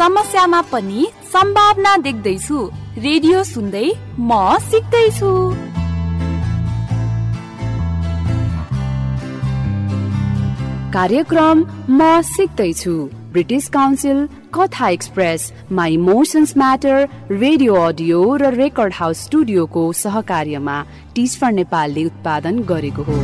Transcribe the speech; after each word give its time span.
समस्यामा 0.00 0.60
पनि 0.72 1.06
सम्भावना 1.32 1.96
देख्दैछु। 2.04 2.58
रेडियो 2.98 3.42
सुन्दै 3.44 3.88
म 4.18 4.36
सिक्दैछु। 4.60 5.32
कार्यक्रम 10.94 11.64
म 11.90 12.20
सिक्दैछु। 12.26 12.94
ब्रिटिस 13.32 13.68
काउन्सिल 13.74 14.18
कथा 14.54 14.88
express 14.88 15.44
my 15.70 15.94
emotions 15.94 16.56
matter 16.56 16.96
radio 17.32 17.74
audio 17.88 18.20
र 18.36 18.52
रेकर्ड 18.54 18.94
हाउस 18.94 19.24
स्टुडियोको 19.24 19.82
सहकार्यमा 20.02 20.76
टिच 21.14 21.36
फर 21.40 21.52
नेपालले 21.58 22.04
उत्पादन 22.04 22.62
गरेको 22.70 23.02
हो। 23.10 23.18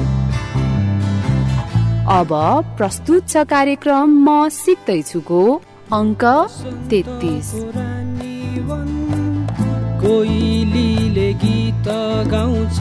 अब 2.19 2.37
प्रस्तुत 2.77 3.29
छ 3.29 3.47
कार्यक्रम 3.55 4.21
म 4.29 4.49
सिक्दैछुको 4.59 5.41
अङ्क 5.93 6.25
तेत्तिस। 6.91 7.51
कोइलीले 10.03 11.33
गीत 11.43 11.89
गाउँछ 12.27 12.79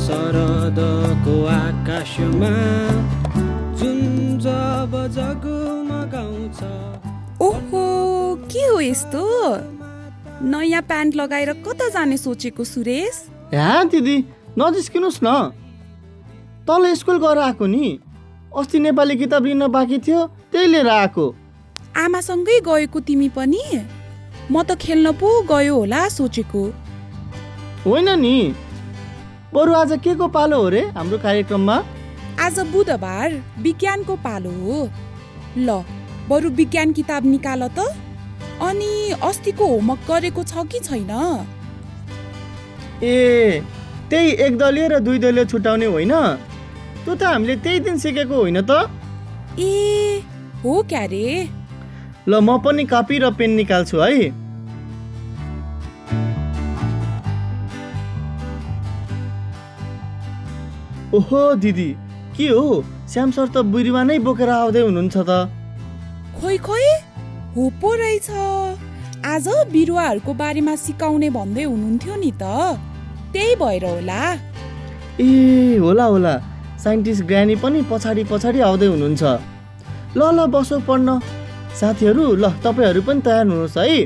शरदको 0.00 1.34
आकाशमा। 1.46 2.52
जुन 3.76 4.00
जब 4.40 4.96
जगमगाउँछ 5.16 6.60
ओहो 7.42 7.84
के 8.48 8.64
हो 8.66 8.80
यस्तो? 8.80 9.24
नयाँ 10.48 10.82
प्यान्ट 10.82 11.14
लगाएर 11.16 11.52
कता 11.60 11.88
जाने 11.88 12.16
सोचेको 12.16 12.64
सुरेश? 12.64 13.24
यहाँ 13.54 13.88
दिदी 13.88 14.16
नजिस्किनुहोस् 14.58 15.20
न। 15.24 15.28
तल 16.64 16.94
स्कुल 16.96 17.18
गएर 17.20 17.38
आएको 17.38 17.66
नि। 17.66 17.98
अस्ति 18.56 18.78
नेपाली 18.80 19.16
किताब 19.16 19.44
लिन 19.44 19.66
बाँकी 19.68 19.98
थियो 19.98 20.26
त्यही 20.52 20.66
लिएर 20.66 20.88
आएको। 20.88 21.34
आमासँगै 21.96 22.58
गएको 22.60 23.00
तिमी 23.00 23.28
पनि? 23.28 23.62
म 24.50 24.62
त 24.62 24.74
खेल्न 24.74 25.12
पो 25.14 25.28
गयो 25.42 25.74
होला 25.74 26.00
सोचेको। 26.08 26.62
होइन 27.86 28.08
नि। 28.20 28.36
बरु 29.54 29.72
आज 29.72 29.92
के 30.04 30.14
को 30.14 30.26
पालो 30.28 30.58
हो 30.62 30.68
रे 30.68 30.80
हाम्रो 30.90 31.18
कार्यक्रममा? 31.18 31.76
आज 32.40 32.58
बुधबार 32.72 33.28
विज्ञानको 33.58 34.16
पालो 34.26 34.50
हो। 34.50 34.78
ल 35.58 35.68
बरु 36.28 36.50
विज्ञान 36.50 36.92
किताब 36.92 37.26
निकाल 37.26 37.68
त। 37.78 37.86
अनि 38.62 38.92
अस्तिको 39.22 39.66
होमवर्क 39.66 40.00
गरेको 40.10 40.42
छ 40.44 40.66
कि 40.66 40.78
छैन? 40.80 41.10
ए 43.02 43.62
त्यही 44.10 44.30
एक 44.46 44.58
दलीय 44.58 44.88
र 44.88 44.98
दुई 44.98 45.18
दलीय 45.18 45.44
छुट्याउने 45.46 45.86
होइन? 45.86 46.14
त्यो 47.04 47.14
त 47.14 47.22
हामीले 47.22 47.56
त्यही 47.56 47.78
दिन 47.80 47.98
सिकेको 47.98 48.34
होइन 48.34 48.60
त। 48.66 48.90
ए 49.58 50.22
हो 50.64 50.82
क्या 50.82 51.04
रे 51.04 51.28
ल 52.28 52.40
म 52.40 52.56
पनि 52.64 52.84
कपी 52.88 53.18
र 53.18 53.30
पेन 53.36 53.50
निकाल्छु 53.52 53.98
है। 54.00 54.28
ओहो 61.14 61.42
दिदी 61.62 61.90
के 62.36 62.48
हो? 62.48 62.84
श्याम 63.12 63.30
सर 63.30 63.46
त 63.48 63.56
बिरुवा 63.74 64.02
नै 64.02 64.18
बोकेर 64.24 64.50
आउँदै 64.50 64.80
हुनुहुन्छ 64.80 65.16
त। 65.16 65.30
खोइ 66.40 66.56
खोइ 66.64 66.86
हो 67.56 67.62
पो 67.80 67.90
रहेछ। 67.94 68.30
आज 69.24 69.46
बिरुवाहरूको 69.72 70.32
बारेमा 70.40 70.74
सिकाउने 70.76 71.28
भन्दै 71.30 71.64
हुनुहुन्थ्यो 71.64 72.14
नि 72.16 72.32
त। 72.40 72.42
त्यही 73.32 73.54
भएर 73.60 73.84
होला। 73.84 74.20
ए 75.20 75.76
होला 75.84 76.04
होला। 76.04 76.34
साइन्टिस्ट 76.84 77.22
ग्रानी 77.28 77.54
पनि 77.62 77.84
पछाडि 77.92 78.24
पछाडि 78.32 78.60
आउँदै 78.64 78.86
हुनुहुन्छ। 78.86 79.22
ल 80.16 80.20
ल 80.36 80.38
बसो 80.50 80.80
पढ्न। 80.88 81.08
साथीहरू 81.80 82.24
ल 82.36 82.44
तपाईँहरू 82.64 83.00
पनि 83.02 83.20
तयार 83.26 83.46
हुनुहोस् 83.46 83.78
है। 83.78 83.98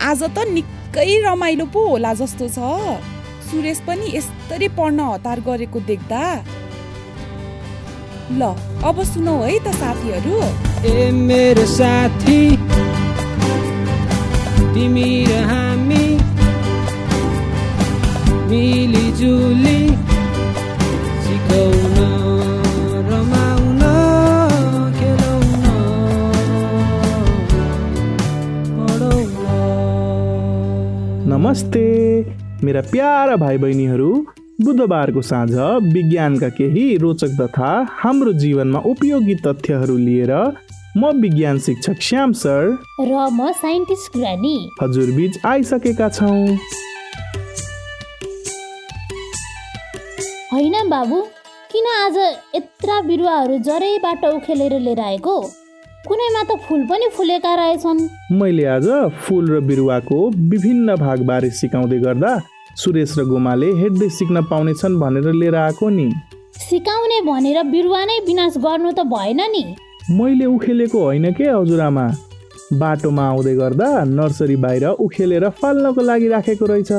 आज 0.00 0.22
त 0.36 0.38
निकै 0.56 1.12
रमाइलो 1.26 1.66
पो 1.74 1.80
होला 1.88 2.12
जस्तो 2.20 2.46
छ। 2.48 2.58
सुरेश 3.50 3.78
पनि 3.86 4.06
यस्तरी 4.16 4.68
पढ्न 4.78 4.98
हतार 5.10 5.38
गरेको 5.46 5.78
देख्दा। 5.90 6.22
ल 8.30 8.42
अब 8.88 8.96
सुनौ 9.12 9.36
है 9.42 9.58
त 9.58 9.68
साथीहरू। 9.80 10.36
ए 10.86 11.10
मेरो 11.10 11.66
साथी 11.66 12.40
तिमी 14.74 15.10
र 15.26 15.32
हामी 15.50 16.04
मिलिजुली 18.50 19.80
नमस्ते। 31.40 31.82
मेरा 32.64 32.80
प्यारा 32.80 33.36
भाइ 33.36 33.58
बहिनीहरू 33.58 34.08
बुधबारको 34.64 35.20
साँझ 35.22 35.52
विज्ञानका 35.92 36.48
केही 36.48 36.82
रोचक 36.96 37.30
तथा 37.40 37.68
हाम्रो 37.92 38.32
जीवनमा 38.32 38.80
उपयोगी 38.86 39.34
तथ्यहरू 39.46 39.96
लिएर 39.96 40.32
म 40.96 41.12
विज्ञान 41.20 41.58
शिक्षक 41.58 42.02
श्याम 42.02 42.32
सर। 42.42 42.76
र 43.00 43.28
म 43.32 43.50
साइन्टिस्ट 43.52 44.16
ग्रानी 44.16 44.52
हजुर 44.82 45.14
बिच 45.16 45.38
आइसकेका 45.46 46.08
छौँ। 46.08 46.44
होइन 50.52 50.76
बाबु 50.90 51.22
किन 51.72 51.86
आज 51.94 52.18
यत्रा 52.54 53.00
बिरुवाहरू 53.08 53.58
जरैबाट 53.70 54.24
उखेलेर 54.26 54.78
लिएर 54.80 55.00
आएको? 55.00 55.40
कुनैमा 56.06 56.42
त 56.42 56.56
फुल 56.64 56.82
पनि 56.88 57.08
फुलेका 57.12 57.54
रहेछन्। 57.54 57.98
मैले 58.32 58.64
आज 58.66 58.86
फुल 59.22 59.50
र 59.50 59.60
बिरुवाको 59.60 60.18
विभिन्न 60.50 60.94
भागबारे 60.96 61.50
सिकाउँदै 61.52 61.98
गर्दा 62.00 62.30
सुरेश 62.74 63.12
र 63.18 63.24
गोमाले 63.28 63.68
हेर्दै 63.80 64.08
सिक्न 64.08 64.42
पाउनेछन् 64.48 64.96
भनेर 65.00 65.28
लिएर 65.32 65.56
आएको 65.56 65.88
नि। 65.88 66.08
सिकाउने 66.60 67.20
भनेर 67.26 67.62
बिरुवा 67.72 68.04
नै 68.04 68.18
विनाश 68.26 68.56
गर्नु 68.64 68.92
त 68.92 69.04
भएन 69.12 69.40
नि। 69.52 69.64
मैले 70.10 70.46
उखेलेको 70.46 70.98
होइन 71.04 71.32
के 71.36 71.44
हजुरआमा? 71.50 72.06
बाटोमा 72.80 73.24
आउँदै 73.28 73.54
गर्दा 73.60 73.88
नर्सरी 74.08 74.56
बाहिर 74.56 74.86
उखेलेर 75.04 75.48
फाल्नको 75.60 76.00
लागि 76.00 76.28
राखेको 76.28 76.66
रहेछ। 76.66 76.92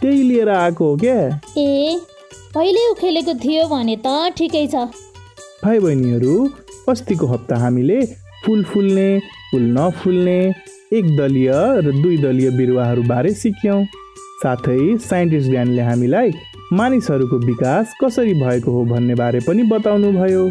त्यही 0.00 0.22
लिएर 0.22 0.48
आएको 0.48 0.84
हो 0.84 0.96
क्या 0.96 1.18
ए 1.58 2.00
पहिले 2.54 2.88
उखेलेको 2.90 3.34
थियो 3.44 3.68
भने 3.68 3.96
त 4.00 4.32
ठिकै 4.32 4.66
छ। 4.66 4.88
भाइ 5.64 5.78
बहिनीहरू 5.78 6.34
अस्तिको 6.88 7.26
हप्ता 7.26 7.56
हामीले 7.60 8.00
फुल 8.46 8.62
फुल्ने 8.64 9.08
फुल 9.50 9.62
नफुल्ने 9.76 10.40
एक 10.92 11.16
दलीय 11.16 11.50
र 11.86 11.92
दुई 11.92 12.16
दलीय 12.18 12.50
बिरुवाहरू 12.50 13.02
बारे 13.02 13.32
सिक्यौँ। 13.34 13.84
साथै 14.42 14.96
साइन्टिस्ट 14.98 15.50
ज्ञानले 15.50 15.82
हामीलाई 15.82 16.32
मानिसहरूको 16.72 17.38
विकास 17.46 17.94
कसरी 18.02 18.34
भएको 18.34 18.72
हो 18.72 18.84
भन्ने 18.84 19.14
बारे 19.14 19.40
पनि 19.46 19.62
बताउनु 19.70 20.12
भयो 20.12 20.50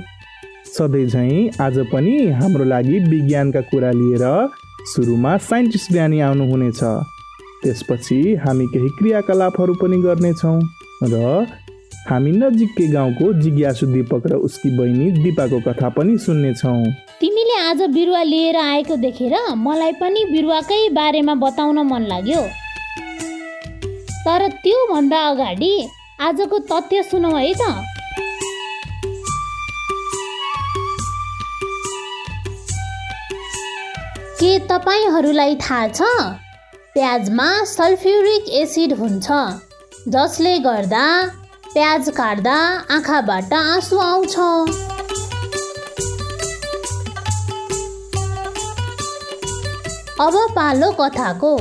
सधैँ 0.73 1.05
झैँ 1.05 1.49
आज 1.61 1.79
पनि 1.93 2.15
हाम्रो 2.39 2.65
लागि 2.65 2.99
विज्ञानका 3.09 3.61
कुरा 3.71 3.91
लिएर 3.91 4.25
सुरुमा 4.93 5.37
साइन्टिस्ट 5.49 5.91
ज्ञानी 5.91 6.19
आउनुहुनेछ। 6.21 6.83
त्यसपछि 7.63 8.19
हामी 8.45 8.65
केही 8.67 8.89
क्रियाकलापहरू 8.99 9.73
पनि 9.81 10.01
गर्नेछौँ 10.01 10.59
र 11.03 11.45
हामी 12.09 12.31
नजिकै 12.31 12.87
गाउँको 12.91 13.33
जिज्ञासु 13.41 13.85
दीपक 13.87 14.27
र 14.27 14.35
उसकी 14.45 14.77
बहिनी 14.77 15.11
दिपाको 15.23 15.59
कथा 15.67 15.89
पनि 15.97 16.17
सुन्नेछौँ। 16.17 16.83
तिमीले 17.21 17.55
आज 17.59 17.81
बिरुवा 17.93 18.21
लिएर 18.23 18.55
आएको 18.57 18.95
देखेर 18.95 19.33
मलाई 19.59 19.91
पनि 19.93 20.23
बिरुवाकै 20.25 20.77
बारेमा 20.89 21.33
बताउन 21.35 21.79
मन 21.87 22.03
लाग्यो। 22.07 22.41
तर 24.23 24.47
त्योभन्दा 24.63 25.19
अगाडि 25.29 25.71
आजको 26.21 26.59
तथ्य 26.69 27.01
सुनौ 27.03 27.31
है 27.35 27.51
त। 27.53 27.61
के 34.39 34.51
तपाईँहरूलाई 34.69 35.55
थाहा 35.55 35.87
छ? 35.89 36.01
प्याजमा 36.95 37.49
सल्फ्युरिक 37.67 38.49
एसिड 38.61 38.93
हुन्छ 38.99 39.27
जसले 40.07 40.57
गर्दा 40.59 41.05
प्याज 41.73 42.09
काट्दा 42.17 42.57
आँखाबाट 42.91 43.53
आँसु 43.55 43.99
आउँछ। 44.01 44.35
अब 50.21 50.35
पालो 50.55 50.91
कथाको। 50.91 51.55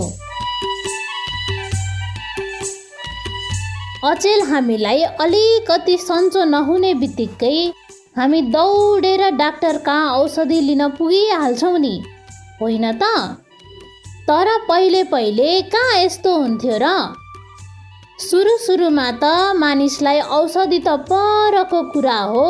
अचेल 4.04 4.42
हामीलाई 4.42 5.02
अलिकति 5.22 5.96
सन्चो 5.98 6.44
नहुने 6.44 6.94
बित्तिकै 6.94 7.54
हामी 8.18 8.40
दौडेर 8.42 9.22
डाक्टर 9.30 9.78
कहाँ 9.78 10.10
औषधि 10.16 10.60
लिन 10.60 10.88
पुगिहाल्छौँ 10.88 11.78
नि 11.78 11.94
होइन 12.62 12.92
त? 12.92 13.02
तर 14.28 14.48
पहिले 14.68 15.04
पहिले 15.04 15.60
कहाँ 15.62 15.98
यस्तो 15.98 16.36
हुन्थ्यो 16.36 16.78
र? 16.82 17.14
सुरु 18.20 18.56
सुरुमा 18.58 19.10
त 19.22 19.54
मानिसलाई 19.56 20.20
औषधि 20.20 20.78
त 20.78 20.96
परको 21.06 21.82
कुरा 21.92 22.18
हो। 22.32 22.46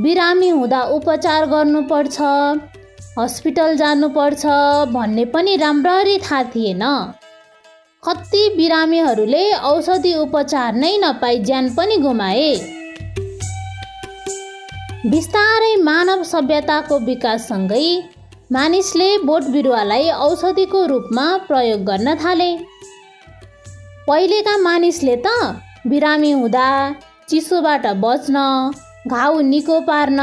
बिरामी 0.00 0.48
हुँदा 0.48 0.82
उपचार 0.90 1.46
गर्नुपर्छ। 1.46 2.18
हस्पिटल 3.18 3.76
जानुपर्छ 3.76 4.44
भन्ने 4.92 5.24
पनि 5.24 5.54
राम्ररी 5.56 6.16
थाहा 6.18 6.42
थिएन। 6.44 6.80
कति 8.02 8.40
बिरामीहरूले 8.56 9.42
औषधि 9.64 10.14
उपचार 10.14 10.74
नै 10.74 10.90
नपाई 10.98 11.38
ज्यान 11.40 11.68
पनि 11.74 11.96
गुमाए। 11.96 12.48
बिस्तारै 15.06 15.76
मानव 15.82 16.22
सभ्यताको 16.24 16.98
विकाससँगै 17.00 17.86
मानिसले 18.52 19.06
बोट 19.26 19.44
बिरुवालाई 19.54 20.08
औषधिको 20.26 20.84
रूपमा 20.86 21.26
प्रयोग 21.46 21.84
गर्न 21.84 22.14
थाले। 22.24 22.50
पहिलेका 24.08 24.56
मानिसले 24.58 25.16
त 25.26 25.28
बिरामी 25.86 26.32
हुँदा 26.32 26.66
चिसोबाट 27.28 27.86
बच्न 28.02 28.42
घाउ 29.08 29.40
निको 29.52 29.78
पार्न 29.86 30.20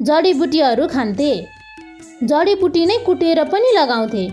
जडीबुटीहरू 0.00 0.86
खान्थे। 0.88 1.34
जडीबुटी 2.24 2.84
नै 2.86 2.96
कुटेर 3.06 3.42
पनि 3.44 3.70
लगाउँथे। 3.72 4.24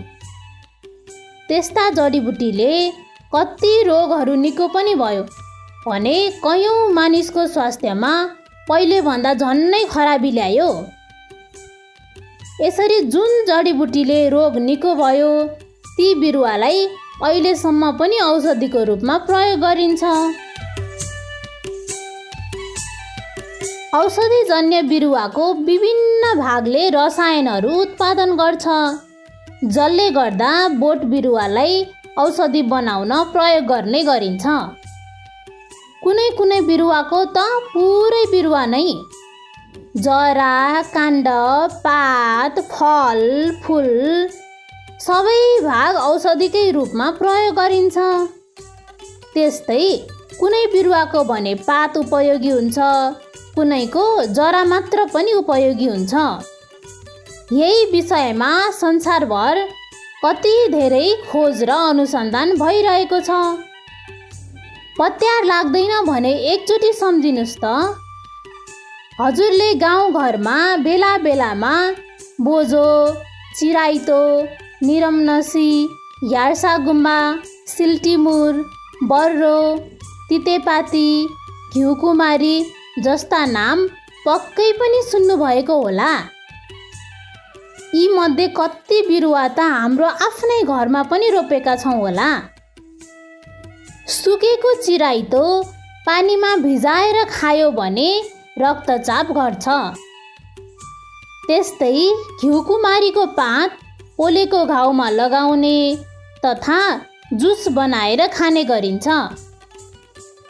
त्यस्ता 1.48 1.88
जडीबुटीले 1.90 2.68
कति 3.34 3.72
रोगहरू 3.82 4.34
निको 4.34 4.68
पनि 4.68 4.94
भयो। 4.94 5.24
भने 5.86 6.14
कयौँ 6.44 6.92
मानिसको 6.92 7.46
स्वास्थ्यमा 7.46 8.12
पहिलेभन्दा 8.68 9.34
झन्नै 9.34 9.84
खराबी 9.84 10.30
ल्यायो। 10.30 10.70
यसरी 12.60 13.00
जुन 13.12 13.44
जडीबुटीले 13.46 14.18
रोग 14.28 14.56
निको 14.60 14.94
भयो 14.94 15.30
ती 15.86 16.14
बिरुवालाई 16.20 16.86
अहिलेसम्म 17.22 17.90
पनि 17.98 18.18
औषधिको 18.20 18.84
रूपमा 18.84 19.18
प्रयोग 19.28 19.60
गरिन्छ। 19.60 20.02
औषधिजन्य 23.94 24.80
बिरुवाको 24.82 25.42
विभिन्न 25.64 26.32
भागले 26.38 26.88
रसायनहरू 26.90 27.74
उत्पादन 27.80 28.30
गर्छ। 28.36 28.64
जसले 29.66 30.08
गर्दा 30.10 30.48
बोट 30.78 31.04
बिरुवालाई 31.12 31.76
औषधि 32.18 32.62
बनाउन 32.72 33.12
प्रयोग 33.32 33.64
गर्ने 33.64 34.00
गरिन्छ। 34.04 34.46
कुनै 36.02 36.24
कुनै 36.38 36.60
बिरुवाको 36.70 37.20
त 37.36 37.44
पुरै 37.68 38.24
बिरुवा 38.32 38.64
नै। 38.66 38.82
जरा 40.06 40.56
काण्ड 40.96 41.28
पात 41.86 42.58
फल 42.72 43.22
फुल 43.64 43.88
सबै 45.06 45.38
भाग 45.68 46.02
औषधिकै 46.02 46.66
रूपमा 46.78 47.10
प्रयोग 47.22 47.54
गरिन्छ। 47.54 47.96
त्यस्तै 49.34 49.86
कुनै 50.40 50.64
बिरुवाको 50.72 51.22
भने 51.24 51.54
पात 51.66 51.96
उपयोगी 51.96 52.50
हुन्छ 52.50 52.78
कुनैको 53.54 54.04
जरा 54.36 54.62
मात्र 54.64 55.04
पनि 55.14 55.32
उपयोगी 55.32 55.86
हुन्छ। 55.86 56.12
यही 57.52 57.84
विषयमा 57.92 58.50
संसारभर 58.80 59.60
कति 60.24 60.54
धेरै 60.70 61.06
खोज 61.30 61.62
र 61.62 61.70
अनुसन्धान 61.90 62.56
भइरहेको 62.58 63.20
छ। 63.20 63.30
पत्यार 64.98 65.44
लाग्दैन 65.44 65.92
भने 66.06 66.32
एकचोटि 66.52 66.92
सम्झिनुहोस् 67.00 67.56
त। 67.64 67.64
हजुरले 69.20 69.72
गाउँघरमा 69.80 70.58
बेला 70.84 71.16
बेलामा 71.24 71.74
बोजो 72.40 72.86
चिराइतो 73.56 74.22
निरमनसी 74.82 75.70
यार्सा 76.32 76.76
गुम्बा 76.86 77.18
सिल्टिमुर 77.68 78.52
बर्रो 79.10 79.58
तितेपाती 80.28 81.08
घिउकुमारी 81.74 82.56
जस्ता 83.04 83.44
नाम 83.46 83.86
पक्कै 84.26 84.70
पनि 84.80 85.02
सुन्नुभएको 85.10 85.76
होला। 85.82 86.12
यीमध्ये 87.94 88.46
कति 88.56 89.00
बिरुवा 89.08 89.46
त 89.48 89.66
हाम्रो 89.74 90.06
आफ्नै 90.26 90.60
घरमा 90.64 91.02
पनि 91.10 91.28
रोपेका 91.30 91.74
छौँ 91.82 91.96
होला। 92.00 92.30
सुकेको 94.16 94.74
चिराइतो 94.82 95.44
पानीमा 96.06 96.54
भिजाएर 96.64 97.22
खायो 97.30 97.70
भने 97.78 98.08
रक्तचाप 98.58 99.26
घट्छ। 99.32 99.66
त्यस्तै 101.46 101.94
घिउकुमारीको 102.40 103.24
पात 103.38 103.78
पोलेको 104.18 104.64
घाउमा 104.66 105.08
लगाउने 105.10 105.78
तथा 106.44 106.80
जुस 107.40 107.68
बनाएर 107.76 108.26
खाने 108.36 108.64
गरिन्छ। 108.64 109.08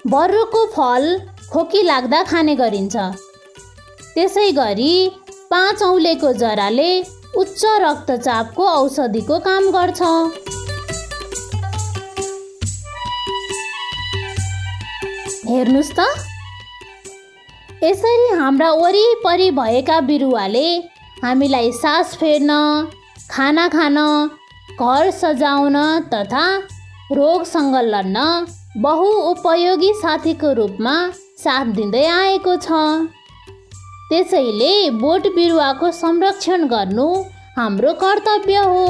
बर्रोको 0.04 0.64
फल 0.72 1.04
खोकी 1.52 1.82
लाग्दा 1.82 2.22
खाने 2.22 2.54
गरिन्छ। 2.56 2.96
त्यसै 4.14 4.50
गरी 4.52 4.94
पाँच 5.50 5.82
औलेको 5.82 6.32
जराले 6.40 6.88
उच्च 7.36 7.62
रक्तचापको 7.82 8.64
औषधिको 8.70 9.38
काम 9.46 9.70
गर्छ। 9.76 10.00
हेर्नुहोस् 15.48 15.92
त। 15.98 16.00
यसरी 17.84 18.28
हाम्रा 18.38 18.70
वरिपरि 18.74 19.50
भएका 19.58 20.00
बिरुवाले 20.10 20.66
हामीलाई 21.24 21.72
सास 21.72 22.14
फेर्न 22.16 22.50
खाना 23.30 23.66
खान 23.68 23.96
घर 24.80 25.10
सजाउन 25.20 25.76
तथा 26.12 26.44
रोगसँग 27.12 27.76
लड्न 27.88 28.26
बहु 28.76 29.09
उपयोगी 29.31 29.93
साथीको 29.94 30.53
रूपमा 30.53 30.93
साथ 31.38 31.67
दिँदै 31.75 32.05
आएको 32.05 32.55
छ। 32.56 32.79
त्यसैले 34.11 34.71
बोट 34.91 35.26
बिरुवाको 35.35 35.91
संरक्षण 35.91 36.67
गर्नु 36.67 37.06
हाम्रो 37.56 37.93
कर्तव्य 38.03 38.56
हो। 38.65 38.87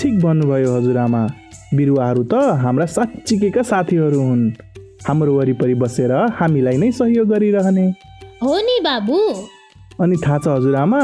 ठिक 0.00 0.20
भन्नुभयो 0.20 0.76
हजुरआमा 0.76 1.22
बिरुवाहरू 1.74 2.24
त 2.24 2.60
हाम्रा 2.60 2.86
साँच्चीका 2.86 3.62
साथीहरू 3.64 4.20
हुन्। 4.20 4.44
हाम्रो 5.08 5.32
वरिपरि 5.40 5.74
बसेर 5.80 6.12
हामीलाई 6.36 6.76
नै 6.76 6.90
सहयोग 6.92 7.28
गरिरहने। 7.32 7.86
हो 8.42 8.54
नि 8.60 8.76
बाबु। 8.84 9.20
अनि 10.00 10.16
थाहा 10.26 10.38
छ 10.38 10.46
हजुरआमा 10.48 11.02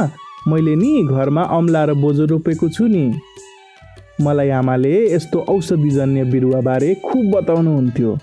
मैले 0.48 0.74
नि 0.76 1.02
घरमा 1.04 1.42
अम्ला 1.56 1.84
र 1.84 1.94
बोजो 1.94 2.24
रोपेको 2.24 2.68
छु 2.68 2.86
नि। 2.86 3.04
मलाई 4.20 4.50
आमाले 4.50 4.94
यस्तो 5.14 5.38
औषधिजन्य 5.48 6.24
बिरुवाबारे 6.24 6.94
खुब 6.94 7.24
बताउनुहुन्थ्यो। 7.34 8.18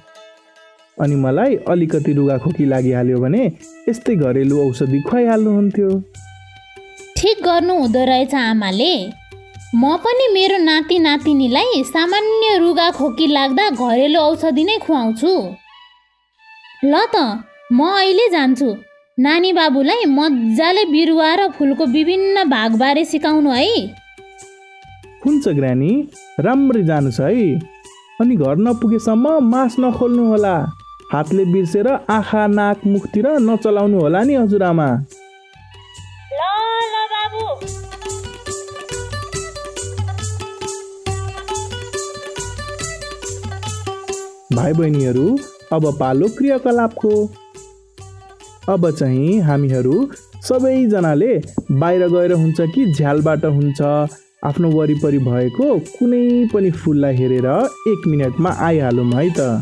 अनि 1.02 1.16
मलाई 1.16 1.56
अलिकति 1.70 2.14
रुगाखोकी 2.14 2.66
लागिहाल्यो 2.66 3.18
भने 3.20 3.44
यस्तै 3.90 4.16
घरेलु 4.16 4.56
औषधि 4.68 5.00
खुवाइहाल्नुहुन्थ्यो। 5.02 5.90
ठिक 7.18 7.38
गर्नु 7.44 7.74
हुँदो 7.74 8.04
रहेछ 8.06 8.36
आमाले। 8.36 8.94
म 9.76 9.98
पनि 10.04 10.28
मेरो 10.34 10.58
नाति 10.58 10.98
नातिनीलाई 11.00 11.84
सामान्य 11.84 12.58
रुगा 12.58 12.90
खोकी 12.92 13.28
लाग्दा 13.28 13.70
घरेलु 13.70 14.20
औषधि 14.20 14.64
नै 14.64 14.78
खुवाउँछु। 14.78 15.34
ल 16.86 17.06
त 17.14 17.16
म 17.72 17.80
अहिले 17.94 18.30
जान्छु। 18.30 18.70
नानी 19.18 19.52
बाबुलाई 19.58 20.06
मजाले 20.06 20.84
बिरुवा 20.86 21.30
र 21.36 21.48
फुलको 21.58 21.86
विभिन्न 21.90 22.44
भागबारे 22.50 23.04
सिकाउनु 23.06 23.52
है। 23.52 23.70
हुन्छ 25.26 25.48
ग्रानी 25.58 25.90
राम्ररी 26.40 26.84
जानुहोस् 26.86 27.22
है। 27.22 27.32
अनि 28.22 28.36
घर 28.38 28.56
नपुगेसम्म 28.66 29.26
मास 29.44 29.76
नखोल्नु 29.80 30.26
होला। 30.28 30.54
हातले 31.14 31.46
बिर्सेर 31.54 31.88
आँखा 31.88 32.46
नाक 32.48 32.86
मुखतिर 32.86 33.28
नचलाउनु 33.42 33.98
होला 34.02 34.22
नि 34.24 34.36
हजुरआमा 34.36 34.88
भाइ 44.54 44.74
बहिनीहरू 44.74 45.28
अब 45.74 45.92
पालो 46.00 46.28
क्रियाकलापको 46.38 47.14
अब 48.70 48.90
चाहिँ 48.92 49.40
हामीहरू 49.42 49.96
सबैजनाले 50.44 51.34
बाहिर 51.72 52.08
गएर 52.08 52.32
हुन्छ 52.34 52.62
कि 52.76 52.86
झ्यालबाट 52.94 53.46
हुन्छ। 53.46 53.82
आफ्नो 54.46 54.70
वरिपरि 54.72 55.20
भएको 55.20 55.68
कुनै 55.90 56.24
पनि 56.54 56.72
फुललाई 56.72 57.16
हेरेर 57.16 57.48
एक 57.92 58.08
मिनटमा 58.08 58.52
आइहालौँ 58.68 59.06
है 59.14 59.30
त। 59.30 59.62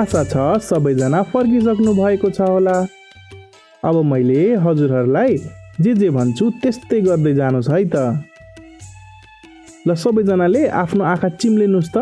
आशा 0.00 0.22
छ 0.24 0.34
सबैजना 0.64 1.22
फर्किसक्नु 1.32 1.92
भएको 1.94 2.30
छ 2.30 2.40
होला। 2.40 2.76
अब 3.84 3.96
मैले 4.04 4.42
हजुरहरूलाई 4.64 5.36
जे 5.80 5.92
जे 5.94 6.08
भन्छु 6.10 6.50
त्यस्तै 6.62 7.00
गर्दै 7.00 7.32
जानुहोस् 7.34 7.70
है 7.70 7.84
त। 7.84 7.96
ल 9.86 9.94
सबैजनाले 9.94 10.62
आफ्नो 10.82 11.04
आँखा 11.04 11.28
चिम्लिनुहोस् 11.40 11.92
त। 11.94 11.96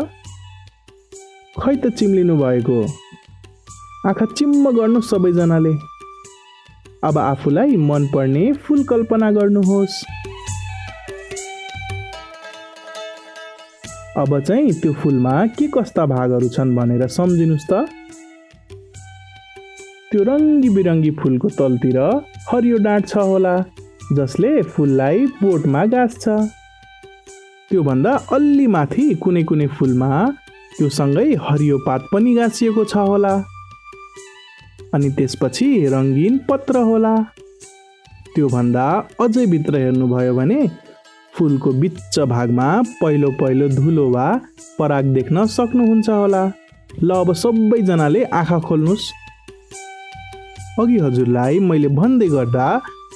खै 1.59 1.75
त 1.75 1.91
चिम्लिनु 1.99 2.35
भएको? 2.37 2.79
आँखा 4.07 4.25
चिम्म 4.37 4.71
गर्नु 4.77 5.01
सबैजनाले। 5.01 5.73
अब 7.03 7.17
आफूलाई 7.17 7.75
मनपर्ने 7.89 8.45
फुल 8.63 8.83
कल्पना 8.83 9.31
गर्नुहोस्। 9.31 9.95
अब 14.19 14.39
चाहिँ 14.39 14.71
त्यो 14.81 14.91
फुलमा 15.01 15.33
के 15.57 15.67
कस्ता 15.73 16.05
भागहरू 16.11 16.47
छन् 16.55 16.75
भनेर 16.75 17.07
सम्झिनुहोस् 17.17 17.67
त। 17.71 17.73
त्यो 20.11 20.21
रङ्गी 20.29 20.69
बिरङ्गी 20.75 21.11
फुलको 21.19 21.47
तलतिर 21.59 21.99
हरियो 22.49 22.77
डाँठ 22.85 23.07
छ 23.07 23.23
होला 23.29 23.55
जसले 24.17 24.51
फुललाई 24.73 25.25
बोटमा 25.41 25.85
गाँस्छ 25.93 26.25
त्योभन्दा 27.71 28.13
अलि 28.35 28.67
माथि 28.75 29.05
कुनै 29.23 29.43
कुनै 29.49 29.67
फुलमा 29.77 30.09
त्योसँगै 30.77 31.27
हरियो 31.47 31.77
पात 31.87 32.01
पनि 32.11 32.33
गाँसिएको 32.35 32.83
छ 32.91 33.05
होला। 33.09 33.33
अनि 34.93 35.09
त्यसपछि 35.17 35.69
रङ्गीन 35.93 36.37
पत्र 36.49 36.75
होला। 36.89 37.15
त्योभन्दा 38.35 38.85
अझै 39.23 39.45
भित्र 39.53 39.73
हेर्नुभयो 39.85 40.33
भने 40.35 40.61
फुलको 41.39 41.71
बिच 41.81 42.19
भागमा 42.29 42.67
पहिलो 43.01 43.31
पहिलो 43.41 43.67
धुलो 43.75 44.09
वा 44.11 44.27
पराग 44.79 45.05
देख्न 45.15 45.45
सक्नुहुन्छ 45.55 46.09
होला। 46.09 46.43
ल 47.03 47.09
अब 47.15 47.33
सबैजनाले 47.33 48.23
आँखा 48.39 48.59
खोल्नुहोस्। 48.59 49.05
अघि 50.79 50.97
हजुरलाई 50.99 51.59
मैले 51.59 51.87
भन्दै 51.95 52.27
गर्दा 52.27 52.67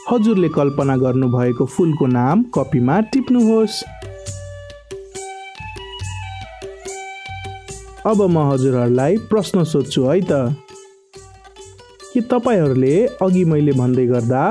हजुरले 0.10 0.50
कल्पना 0.56 0.96
गर्नुभएको 0.98 1.65
फुलको 1.75 2.06
नाम 2.08 2.44
कपीमा 2.56 3.00
टिप्नुहोस्। 3.12 3.84
अब 8.06 8.22
म 8.22 8.38
हजुरहरूलाई 8.51 9.18
प्रश्न 9.32 9.63
सोध्छु 9.63 10.01
है 10.06 10.20
त। 10.22 10.32
के 12.13 12.22
तपाईँहरूले 12.32 12.96
अघि 13.22 13.44
मैले 13.51 13.74
भन्दै 13.74 14.06
गर्दा 14.08 14.42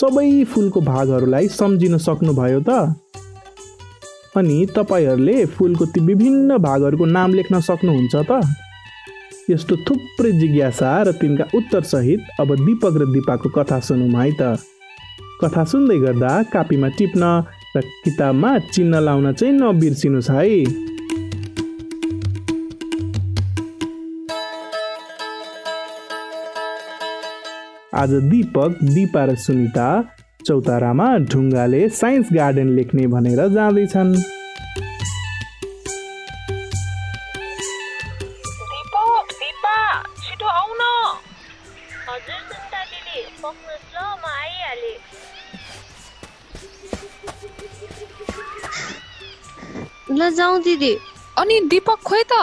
सबै 0.00 0.44
फुलको 0.44 0.80
भागहरूलाई 0.80 1.48
सम्झिन 1.48 1.98
सक्नुभयो 1.98 2.60
त? 2.60 2.70
अनि 4.36 4.66
तपाईँहरूले 4.76 5.44
फुलको 5.46 5.84
ती 5.86 6.00
विभिन्न 6.00 6.58
भागहरूको 6.58 7.04
नाम 7.04 7.34
लेख्न 7.34 7.60
सक्नुहुन्छ 7.60 8.14
त? 8.30 8.32
यस्तो 9.50 9.76
थुप्रै 9.76 10.32
जिज्ञासा 10.32 10.90
र 11.02 11.12
तिनका 11.12 11.44
उत्तरसहित 11.54 12.20
अब 12.40 12.54
दिपक 12.54 12.94
र 13.00 13.04
दिपाको 13.12 13.48
कथा 13.48 13.78
सुनौँ 13.80 14.10
है 14.22 14.30
त। 14.40 14.42
कथा 15.42 15.64
सुन्दै 15.64 15.98
गर्दा 15.98 16.42
कापीमा 16.52 16.88
टिप्न 16.88 17.22
र 17.76 17.80
किताबमा 18.04 18.58
चिन्ह 18.58 19.00
लाउन 19.00 19.32
चाहिँ 19.32 19.54
नबिर्सिनुहोस् 19.54 20.30
है। 20.30 20.87
आज 27.98 28.12
दीपक 28.30 28.74
दिपा 28.94 29.22
र 29.24 29.34
सुनिता 29.34 29.84
चौतारामा 30.46 31.06
ढुङ्गाले 31.30 31.78
साइन्स 31.90 32.28
गार्डन 32.32 32.68
लेख्ने 32.74 33.06
भनेर 33.14 33.40
जाँदैछन्। 33.54 34.12
ल 50.10 50.30
जाउँ 50.34 50.62
दिदी। 50.62 50.94
अनि 51.38 51.60
दिपक 51.70 51.98
खोइ 52.04 52.22
त? 52.32 52.34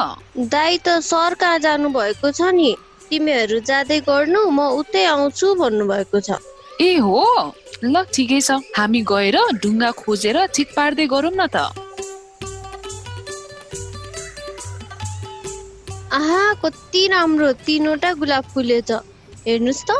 दाई 0.51 0.77
त 0.77 0.99
सर 1.07 1.33
कहाँ 1.39 1.59
जानुभएको 1.59 2.31
छ 2.31 2.51
नि। 2.51 2.75
तिमीहरू 3.09 3.59
जाँदै 3.69 3.99
गर्नु 4.09 4.41
म 4.49 4.59
उतै 4.79 5.03
आउँछु 5.05 5.47
भन्नुभएको 5.61 6.19
छ। 6.19 6.29
ए 6.81 6.89
हो? 6.97 7.21
ल 7.83 7.95
ठिकै 8.13 8.39
छ। 8.41 8.59
हामी 8.77 9.01
गएर 9.11 9.37
ढुङ्गा 9.61 9.91
खोजेर 10.01 10.37
ठिक 10.55 10.67
पार्दै 10.75 11.05
गरौँ 11.07 11.33
न 11.35 11.47
त। 11.47 11.57
आहा 16.11 16.43
कति 16.63 17.07
राम्रो! 17.07 17.51
तिनवटा 17.65 18.11
गुलाब 18.13 18.43
फुलेछ 18.53 18.91
हेर्नुहोस् 19.47 19.85
त। 19.87 19.91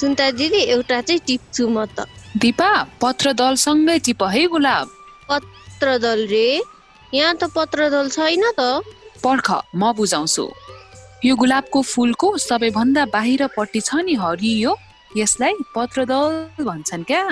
सुन्ता 0.00 0.30
दिदी 0.30 0.60
एउटा 0.74 1.00
चाहिँ 1.00 1.20
टिप्छु 1.26 1.68
म 1.68 1.84
त। 1.86 2.08
दिपा 2.36 2.70
पत्र 3.02 3.32
दलसँगै 3.32 3.98
टिप 3.98 4.22
है 4.34 4.44
गुलाब। 4.46 4.86
पत्रदल 5.28 6.26
रे? 6.26 6.46
यहाँ 7.14 7.34
त 7.36 7.44
पत्रदल 7.54 8.08
छैन 8.10 8.44
त। 8.58 8.82
पर्ख 9.24 9.48
म 9.74 9.92
बुझाउँछु। 9.92 10.44
यो 11.24 11.34
गुलाबको 11.40 11.80
फुलको 11.82 12.28
सबैभन्दा 12.38 13.04
बाहिरपट्टि 13.12 13.80
छ 13.80 14.00
नि 14.04 14.14
हरियो 14.22 14.72
यसलाई 15.16 15.54
पत्रदल 15.74 16.64
भन्छन् 16.66 17.04
क्या। 17.10 17.22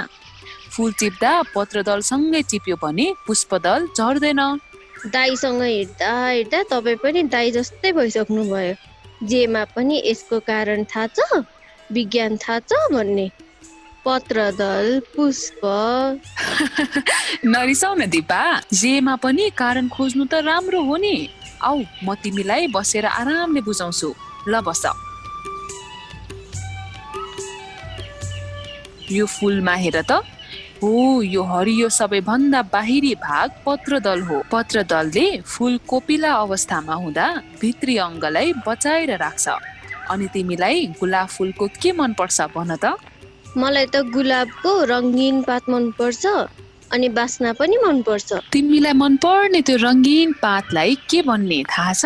फुल 0.73 0.93
टिप्दा 1.01 1.33
पत्रदलसँगै 1.55 2.43
टिप्यो 2.51 2.77
भने 2.85 3.07
पुष्पदल 3.27 3.89
झर्दैन। 3.93 4.41
दाईसँग 5.13 5.63
हिँड्दा 5.63 6.13
हिँड्दा 6.29 6.63
तपाईँ 6.73 6.97
पनि 7.05 7.23
दाई 7.35 7.51
जस्तै 7.53 7.93
भइसक्नु 7.93 8.45
भयो 8.49 8.75
जेमा 9.29 9.65
पनि 9.77 10.01
यसको 10.07 10.41
कारण 10.49 10.85
थाहा 10.89 11.07
छ 11.13 11.45
विज्ञान 11.93 12.37
थाहा 12.41 12.59
छ 12.65 12.81
भन्ने। 12.93 13.29
पत्रदल 14.05 15.01
पुष्प। 15.13 15.61
नरिसाउ 17.53 17.95
न 17.95 18.09
दिपा 18.09 18.43
जेमा 18.73 19.17
पनि 19.21 19.51
कारण 19.63 19.89
खोज्नु 19.93 20.25
त 20.25 20.41
राम्रो 20.49 20.83
हो 20.89 20.97
नि। 20.97 21.17
आऊ 21.65 21.79
म 22.05 22.15
तिमीलाई 22.15 22.67
बसेर 22.75 23.07
आरामले 23.07 23.61
बुझाउँछु। 23.61 24.09
ल 24.49 24.61
बस। 24.61 24.83
यो 29.13 29.27
फुलमा 29.27 29.75
हेर 29.75 30.03
त। 30.03 30.13
हो 30.83 31.23
यो 31.23 31.43
हरियो 31.43 31.89
सबैभन्दा 31.89 32.63
बाहिरी 32.75 33.15
भाग 33.15 33.51
पत्रदल 33.67 34.21
हो। 34.23 34.43
पत्रदलले 34.53 35.27
फुल 35.47 35.79
कोपिला 35.87 36.33
अवस्थामा 36.35 36.95
हुँदा 36.95 37.27
भित्री 37.61 37.97
अङ्गलाई 37.97 38.53
बचाएर 38.67 39.11
राख्छ। 39.17 39.47
अनि 40.11 40.27
तिमीलाई 40.35 40.87
गुलाब 41.01 41.29
फुलको 41.29 41.67
के 41.83 41.93
मनपर्छ 41.93 42.41
भन 42.55 42.77
त? 42.77 42.99
मलाई 43.57 43.87
त 43.87 43.97
गुलाबको 44.11 44.73
रङ्गीन 44.85 45.43
पात 45.43 45.71
मनपर्छ। 45.71 46.25
अनि 46.93 47.09
बास्ना 47.09 47.53
पनि 47.53 47.77
मनपर्छ। 47.77 48.33
तिमीलाई 48.53 48.93
मनपर्ने 48.93 49.61
त्यो 49.63 49.77
रङ्गीन 49.77 50.33
पातलाई 50.45 50.95
के 51.11 51.23
भन्ने 51.23 51.59
थाहा 51.73 51.93
छ? 51.93 52.05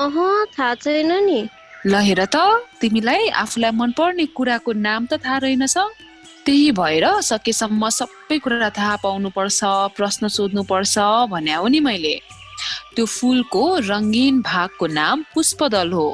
अह 0.00 0.16
थाहा 0.54 0.74
छैन 0.74 1.12
नि। 1.26 1.40
ल 1.86 1.94
हेर 2.06 2.24
त 2.24 2.36
तिमीलाई 2.80 3.28
आफूलाई 3.42 3.70
मनपर्ने 3.70 4.26
कुराको 4.36 4.72
नाम 4.72 5.06
त 5.06 5.18
थाहा 5.24 5.38
रहेनछ। 5.38 5.76
त्यही 6.46 6.70
भएर 6.78 7.06
सकेसम्म 7.20 7.88
सबै 7.98 8.38
कुरा 8.38 8.70
थाहा 8.78 8.96
पाउनुपर्छ 9.02 9.60
प्रश्न 9.96 10.28
सोध्नुपर्छ 10.28 10.94
भने 11.30 11.54
हो 11.54 11.66
नि 11.66 11.80
मैले। 11.80 12.14
त्यो 12.94 13.04
फुलको 13.06 13.64
रङ्गीन 13.90 14.40
भागको 14.42 14.86
नाम 14.86 15.24
पुष्पदल 15.34 15.90
हो। 15.92 16.08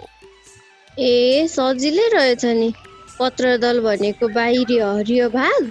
ए 0.99 1.46
सजिलै 1.49 2.08
रहेछ 2.16 2.44
नि। 2.44 2.72
पत्रदल 3.20 3.80
भनेको 3.80 4.28
बाहिरी 4.28 4.78
हरियो 4.78 5.28
भाग। 5.28 5.62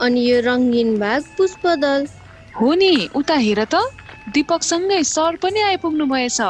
अनि 0.00 0.20
यो 0.20 0.40
रङ्गीन 0.40 0.98
भाग 0.98 1.22
पुष्पदल। 1.36 2.06
हो 2.60 2.74
नि 2.74 3.08
उता 3.14 3.36
हेर 3.46 3.64
त। 3.64 3.74
दिपकसँगै 4.34 5.02
सर 5.02 5.36
पनि 5.42 5.60
आइपुग्नु 5.60 6.06
भएछ। 6.06 6.40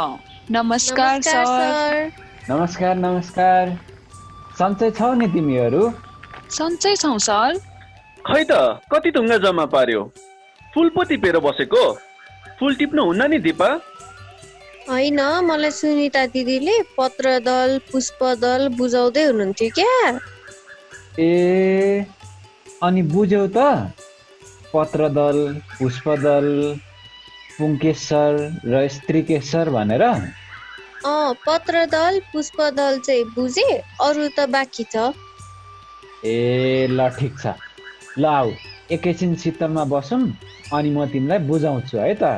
नमस्कार 0.51 1.21
सर। 1.23 2.13
नमस्कार 2.51 2.95
नमस्कार। 2.97 3.79
सन्चै 4.59 4.91
छौ 4.91 5.13
नि 5.15 5.27
तिमीहरू? 5.35 5.83
सन्चै 6.51 6.95
छौ 6.97 7.13
सर। 7.19 7.59
खै 8.27 8.43
त 8.51 8.53
कति 8.93 9.11
ढुङ्गा 9.11 9.37
जम्मा 9.45 9.67
पार्यो? 9.75 10.03
फुल 10.75 10.89
पो 10.97 11.03
टिपेर 11.11 11.39
बसेको? 11.39 11.85
फुल 12.59 12.75
टिप्नु 12.75 13.05
हुन्न 13.05 13.31
नि 13.31 13.39
दिपा? 13.39 13.71
होइन 14.89 15.21
मलाई 15.49 15.71
सुनिता 15.71 16.27
दिदीले 16.35 16.77
पत्रदल 16.99 17.79
पुष्पदल 17.93 18.69
बुझाउँदै 18.79 19.25
हुनुहुन्थ्यो 19.25 19.69
क्या। 19.79 19.95
ए 21.19 22.05
अनि 22.83 23.03
बुझ्यौ 23.13 23.41
त 23.55 23.63
पत्रदल 24.73 25.39
पुष्पदल 25.73 26.49
पुङ्केश्वर 27.57 28.41
र 28.73 28.87
स्त्रीकेश्वर 28.97 29.71
भनेर। 29.73 30.07
अँ 31.07 31.35
पत्रदल 31.47 32.19
पुष्पदल 32.33 32.99
चाहिँ 33.07 33.25
बुझे 33.35 33.69
अरू 34.03 34.29
त 34.39 34.49
बाँकी 34.51 34.85
छ। 34.93 35.11
ए 36.27 36.87
ल 36.91 37.09
ठिक 37.19 37.39
छ। 37.39 37.53
ल 38.19 38.25
आऊ 38.29 38.51
एकैछिन 38.91 39.35
शीतलमा 39.43 39.85
बसौँ 39.93 40.21
अनि 40.75 40.91
म 40.91 41.07
तिमीलाई 41.13 41.39
बुझाउँछु 41.49 41.99
है 41.99 42.15
त। 42.23 42.33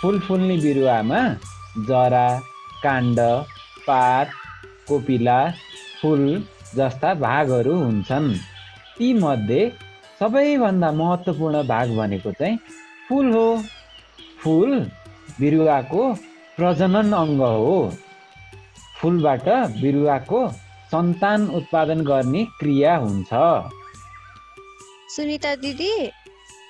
फुल 0.00 0.18
फुल्ने 0.20 0.56
बिरुवामा 0.58 1.20
जरा 1.88 2.26
काण्ड 2.82 3.20
पात 3.86 4.30
कोपिला 4.88 5.38
फुल 6.00 6.22
जस्ता 6.76 7.14
भागहरू 7.14 7.74
हुन्छन्। 7.76 8.34
तीमध्ये 8.98 9.62
सबैभन्दा 10.20 10.90
महत्त्वपूर्ण 10.92 11.62
भाग 11.62 11.96
भनेको 11.96 12.32
चाहिँ 12.32 12.58
फुल 13.08 13.32
हो। 13.32 13.46
फुल 14.42 14.70
बिरुवाको 15.40 16.02
प्रजनन 16.56 17.12
अङ्ग 17.12 17.40
हो। 17.42 17.76
फुलबाट 19.00 19.48
बिरुवाको 19.82 20.40
सन्तान 20.92 21.46
उत्पादन 21.48 22.00
गर्ने 22.00 22.44
क्रिया 22.44 22.96
हुन्छ। 22.96 23.30
सुनिता 25.16 25.54
दिदी 25.54 25.94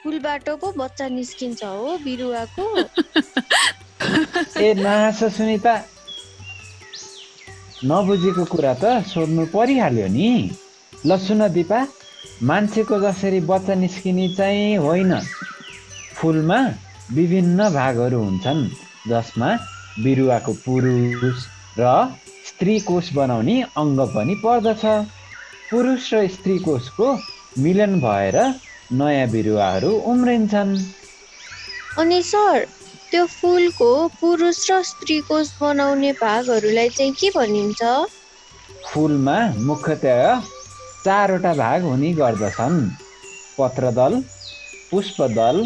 फुलबाट 0.04 0.48
पो 0.60 0.72
बच्चा 0.78 1.08
निस्किन्छ 1.08 1.64
हो 1.64 1.98
बिरुवाको। 2.04 2.66
ए 4.62 4.74
नास 4.74 5.24
सुनिता। 5.36 5.74
नबुझेको 7.84 8.44
कुरा 8.44 8.74
त 8.74 8.84
सोध्नु 9.06 9.44
परिहाल्यो 9.54 10.06
नि। 10.06 10.30
ल 11.06 11.16
सुन 11.18 11.40
दिपा 11.52 11.80
मान्छेको 12.42 12.96
जसरी 13.00 13.40
बच्चा 13.50 13.74
निस्किने 13.74 14.26
चाहिँ 14.36 14.76
होइन। 14.78 15.12
फुलमा 16.16 16.58
विभिन्न 17.12 17.68
भागहरू 17.74 18.18
हुन्छन् 18.22 18.62
जसमा 19.10 19.48
बिरुवाको 20.04 20.52
पुरुष 20.64 21.38
र 21.78 21.84
स्त्री 22.48 22.78
कोष 22.86 23.12
बनाउने 23.12 23.56
अङ्ग 23.76 24.00
पनि 24.14 24.34
पर्दछ। 24.44 24.84
पुरुष 25.70 26.12
र 26.14 26.26
स्त्री 26.28 26.58
कोषको 26.58 27.08
मिलन 27.58 27.98
भएर 28.00 28.36
नयाँ 28.92 29.28
बिरुवाहरू 29.30 29.90
उम्रिन्छन्। 30.12 30.72
अनि 31.98 32.22
सर 32.22 32.66
त्यो 33.12 33.24
फुलको 33.28 33.86
पुरुष 34.20 34.58
र 34.70 34.82
स्त्री 34.90 35.18
कोष 35.28 35.48
बनाउने 35.60 36.12
भागहरूलाई 36.20 36.88
चाहिँ 36.96 37.12
के 37.20 37.28
भनिन्छ? 37.36 37.82
फुलमा 38.88 39.36
मुख्यतया 39.68 40.30
चारवटा 41.04 41.52
भाग 41.60 41.82
हुने 41.84 42.12
गर्दछन्। 42.20 42.78
पत्रदल 43.58 44.16
पुष्पदल 44.90 45.56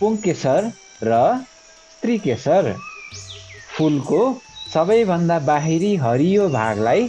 पुङ्केसर 0.00 0.70
र 1.04 1.22
स्त्रीकेसर 1.94 2.74
फुलको 3.76 4.20
सबैभन्दा 4.74 5.38
बाहिरी 5.46 5.94
हरियो 6.04 6.48
भागलाई 6.58 7.08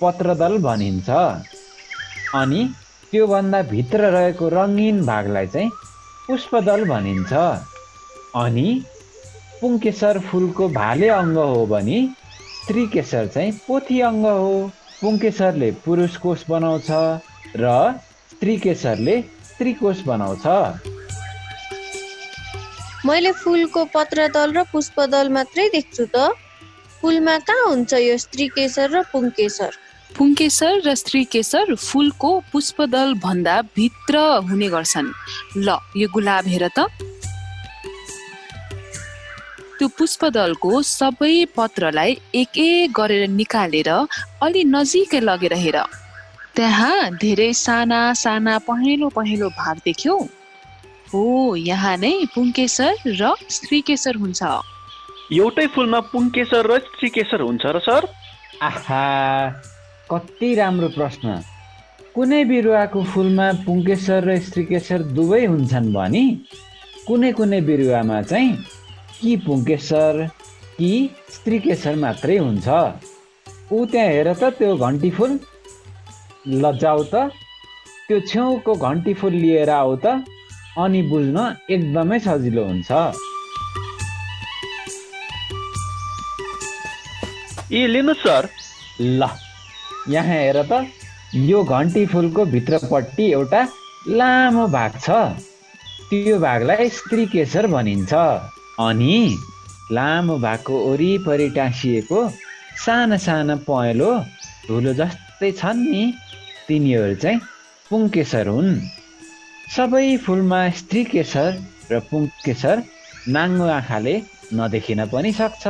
पत्रदल 0.00 0.58
भनिन्छ। 0.64 1.08
अनि 2.40 2.62
त्योभन्दा 3.10 3.62
भित्र 3.72 4.10
रहेको 4.16 4.48
रङ्गीन 4.58 5.06
भागलाई 5.06 5.46
चाहिँ 5.54 5.70
पुष्पदल 6.26 6.84
भनिन्छ। 6.96 7.32
अनि 8.44 8.68
पुङ्केसर 9.60 10.18
फुलको 10.30 10.68
भाले 10.74 11.08
अङ्ग 11.14 11.36
हो 11.36 11.66
भने 11.66 11.98
स्त्रीकेसर 12.58 13.26
चाहिँ 13.34 13.52
पोथी 13.66 14.00
अङ्ग 14.08 14.26
हो। 14.26 14.52
पुङ्केसरले 15.00 15.70
पुरुष 15.84 16.16
कोष 16.22 16.44
बनाउँछ 16.48 16.90
र 17.56 17.66
स्त्रीकेसरले 18.32 19.16
स्त्रीकोष 19.50 19.98
बनाउँछ। 20.06 20.46
मैले 23.06 23.32
फुलको 23.42 23.84
पत्रदल 23.94 24.52
र 24.52 24.62
पुष्पदल 24.72 25.28
मात्रै 25.32 25.68
देख्छु 25.74 26.04
त। 26.14 26.34
फुलमा 27.00 27.36
कहाँ 27.48 27.66
हुन्छ 27.68 27.92
यो 27.94 28.16
स्त्रीकेसर 28.18 28.90
र 28.90 29.02
पुङ्केसर? 29.12 29.70
पुङ्केसर 30.18 30.72
र 30.86 30.94
स्त्रीकेसर 30.94 31.74
फुलको 31.74 32.30
पुष्पदल 32.52 33.14
भन्दा 33.22 33.60
भित्र 33.76 34.14
हुने 34.50 34.68
गर्छन्। 34.68 35.14
ल 35.56 35.78
यो 35.96 36.08
गुलाब 36.14 36.46
हेर 36.46 36.68
त। 36.78 37.07
त्यो 39.78 39.88
पुष्पदलको 39.98 40.70
सबै 40.82 41.34
पत्रलाई 41.56 42.12
एक 42.34 42.58
एक 42.58 42.92
गरेर 42.92 43.28
निकालेर 43.30 43.90
अलि 44.42 44.62
नजिकै 44.74 45.20
लगेर 45.20 45.54
हेर। 45.54 45.78
त्यहाँ 46.56 47.10
धेरै 47.22 47.52
साना 47.54 48.00
साना 48.14 48.58
पहेँलो 48.66 49.08
पहेँलो 49.14 49.48
भाग 49.54 49.76
देख्यौ। 49.84 50.16
हो 51.12 51.22
यहाँ 51.56 51.96
नै 51.96 52.12
पुङ्केसर 52.34 52.94
र 53.20 53.22
स्त्रीकेसर 53.56 54.16
हुन्छ। 54.22 54.42
एउटै 55.32 55.66
फुलमा 55.74 56.00
पुङ्केसर 56.12 56.66
र 56.66 56.78
स्त्रीकेसर 56.88 57.40
हुन्छ 57.40 57.64
र 57.66 57.78
सर? 57.86 58.02
आहा 58.62 59.04
कति 60.10 60.48
राम्रो 60.54 60.88
प्रश्न। 60.98 61.38
कुनै 62.14 62.42
बिरुवाको 62.50 63.02
फुलमा 63.14 63.46
पुङ्केसर 63.66 64.20
र 64.26 64.38
स्त्रीकेसर 64.42 65.02
दुवै 65.14 65.44
हुन्छन् 65.46 65.92
भने। 65.94 66.24
कुनै 67.06 67.30
कुनै 67.38 67.60
बिरुवामा 67.70 68.18
चाहिँ 68.22 68.52
कि 69.20 69.36
पुङ्केसर 69.46 70.26
कि 70.78 70.90
स्त्रीकेसर 71.34 71.94
मात्रै 72.04 72.36
हुन्छ। 72.38 72.66
ऊ 73.72 73.84
त्यहाँ 73.92 74.08
हेर 74.08 74.28
त 74.32 74.42
त्यो 74.58 74.76
घन्टी 74.76 75.10
फुल। 75.10 75.32
ल 76.48 76.72
जाऊ 76.78 77.02
त। 77.12 77.28
त्यो 78.08 78.18
छेउको 78.30 78.74
घन्टी 78.74 79.14
फुल 79.20 79.34
लिएर 79.42 79.70
आऊ 79.70 79.96
त 80.04 80.24
अनि 80.78 81.02
बुझ्न 81.10 81.36
एकदमै 81.70 82.18
सजिलो 82.26 82.64
हुन्छ। 82.64 82.90
ए 87.72 87.86
लिनुहोस् 87.86 88.22
सर। 88.24 88.48
ल 89.00 89.28
यहाँ 90.08 90.38
हेर 90.42 90.62
त। 90.62 90.86
यो 91.34 91.62
घन्टी 91.64 92.04
फुलको 92.12 92.44
भित्रपट्टि 92.54 93.24
एउटा 93.32 93.62
लामो 94.08 94.66
भाग 94.72 94.92
छ। 95.00 95.08
त्यो 96.08 96.38
भागलाई 96.40 96.88
स्त्री 96.88 97.26
केसर 97.34 97.66
भनिन्छ। 97.66 98.12
अनि 98.78 99.36
लामो 99.92 100.36
भागको 100.38 100.74
वरिपरि 100.86 101.48
टाँसिएको 101.50 102.18
साना 102.84 103.16
साना 103.26 103.54
पहेँलो 103.66 104.10
धुलो 104.66 104.92
जस्तै 105.00 105.50
छन् 105.60 105.80
नि। 105.90 106.02
तिनीहरू 106.68 107.14
चाहिँ 107.22 107.40
पुङ्केसर 107.90 108.48
हुन्। 108.48 108.70
सबै 109.76 110.06
फुलमा 110.24 110.60
स्त्री 110.78 111.02
केसर 111.04 111.50
र 111.90 112.00
पुङ्केसर 112.10 112.82
नाङ्गो 113.34 113.66
आँखाले 113.78 114.14
नदेखिन 114.54 115.00
पनि 115.12 115.32
सक्छ। 115.40 115.64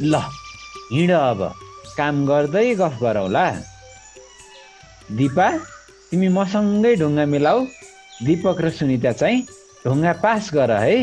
ल 0.00 0.14
हिँड 0.92 1.10
अब। 1.10 1.40
काम 1.96 2.24
गर्दै 2.26 2.66
गफ 2.80 2.96
गरौँला। 3.02 3.46
दिपा 5.18 5.48
तिमी 6.08 6.28
मसँगै 6.38 6.94
ढुङ्गा 7.02 7.24
मिलाऊ। 7.34 7.60
दिपक 8.24 8.60
र 8.64 8.70
सुनिता 8.70 9.12
चाहिँ 9.12 9.46
ढुङ्गा 9.86 10.12
पास 10.22 10.50
गर 10.54 10.70
है। 10.82 11.00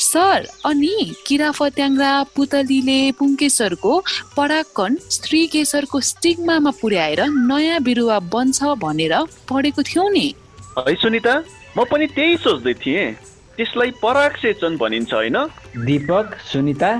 सर 0.00 0.46
अनि 0.64 0.94
किरा 1.26 1.50
फट्याङ्ग्रा 1.52 2.12
पुतलीले 2.36 3.00
पुङ्केसरको 3.18 3.92
परागकण 4.36 4.94
स्त्री 5.16 5.40
केसरको 5.54 6.00
स्टिग्मामा 6.10 6.70
पुर्याएर 6.80 7.20
नयाँ 7.50 7.80
बिरुवा 7.86 8.18
बन्छ 8.34 8.58
भनेर 8.84 9.14
पढेको 9.50 9.82
थियौ 9.88 10.08
नि। 10.16 10.26
है 10.78 10.94
सुनिता 11.02 11.34
म 11.76 11.84
पनि 11.90 12.06
त्यही 12.16 12.36
सोच्दै 12.44 12.74
थिएँ। 12.82 13.12
त्यसलाई 13.56 13.90
पराग 14.02 14.32
सेचन 14.42 14.76
भनिन्छ 14.80 15.12
होइन? 15.12 15.36
दिपक 15.84 16.26
सुनिता 16.52 16.90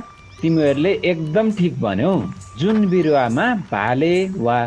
तिमीहरूले 0.41 0.93
एकदम 1.11 1.47
ठिक 1.59 1.81
भन्यौ। 1.81 2.13
जुन 2.61 2.77
बिरुवामा 2.93 3.47
भाले 3.73 4.15
वा 4.37 4.59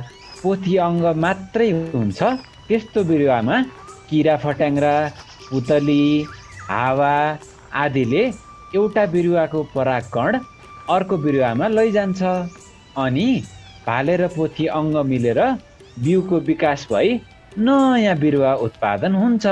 पोथी 0.42 0.76
अङ्ग 0.88 1.06
मात्रै 1.24 1.70
हुन्छ 1.94 2.20
त्यस्तो 2.68 3.04
बिरुवामा 3.10 3.56
किरा 4.10 4.36
फट्याङ्ग्रा 4.44 4.94
पुतली 5.54 6.04
हावा 6.68 7.16
आदिले 7.86 8.24
एउटा 8.76 9.06
बिरुवाको 9.14 9.64
परागकण 9.74 10.38
अर्को 10.90 11.18
बिरुवामा 11.26 11.68
लैजान्छ। 11.78 12.22
अनि 12.98 13.28
भाले 13.88 14.16
र 14.18 14.28
पोथी 14.36 14.66
अङ्ग 14.80 14.96
मिलेर 15.12 15.40
बिउको 16.04 16.40
विकास 16.50 16.88
भई 16.92 17.20
नयाँ 17.58 18.16
बिरुवा 18.18 18.54
उत्पादन 18.66 19.16
हुन्छ। 19.16 19.46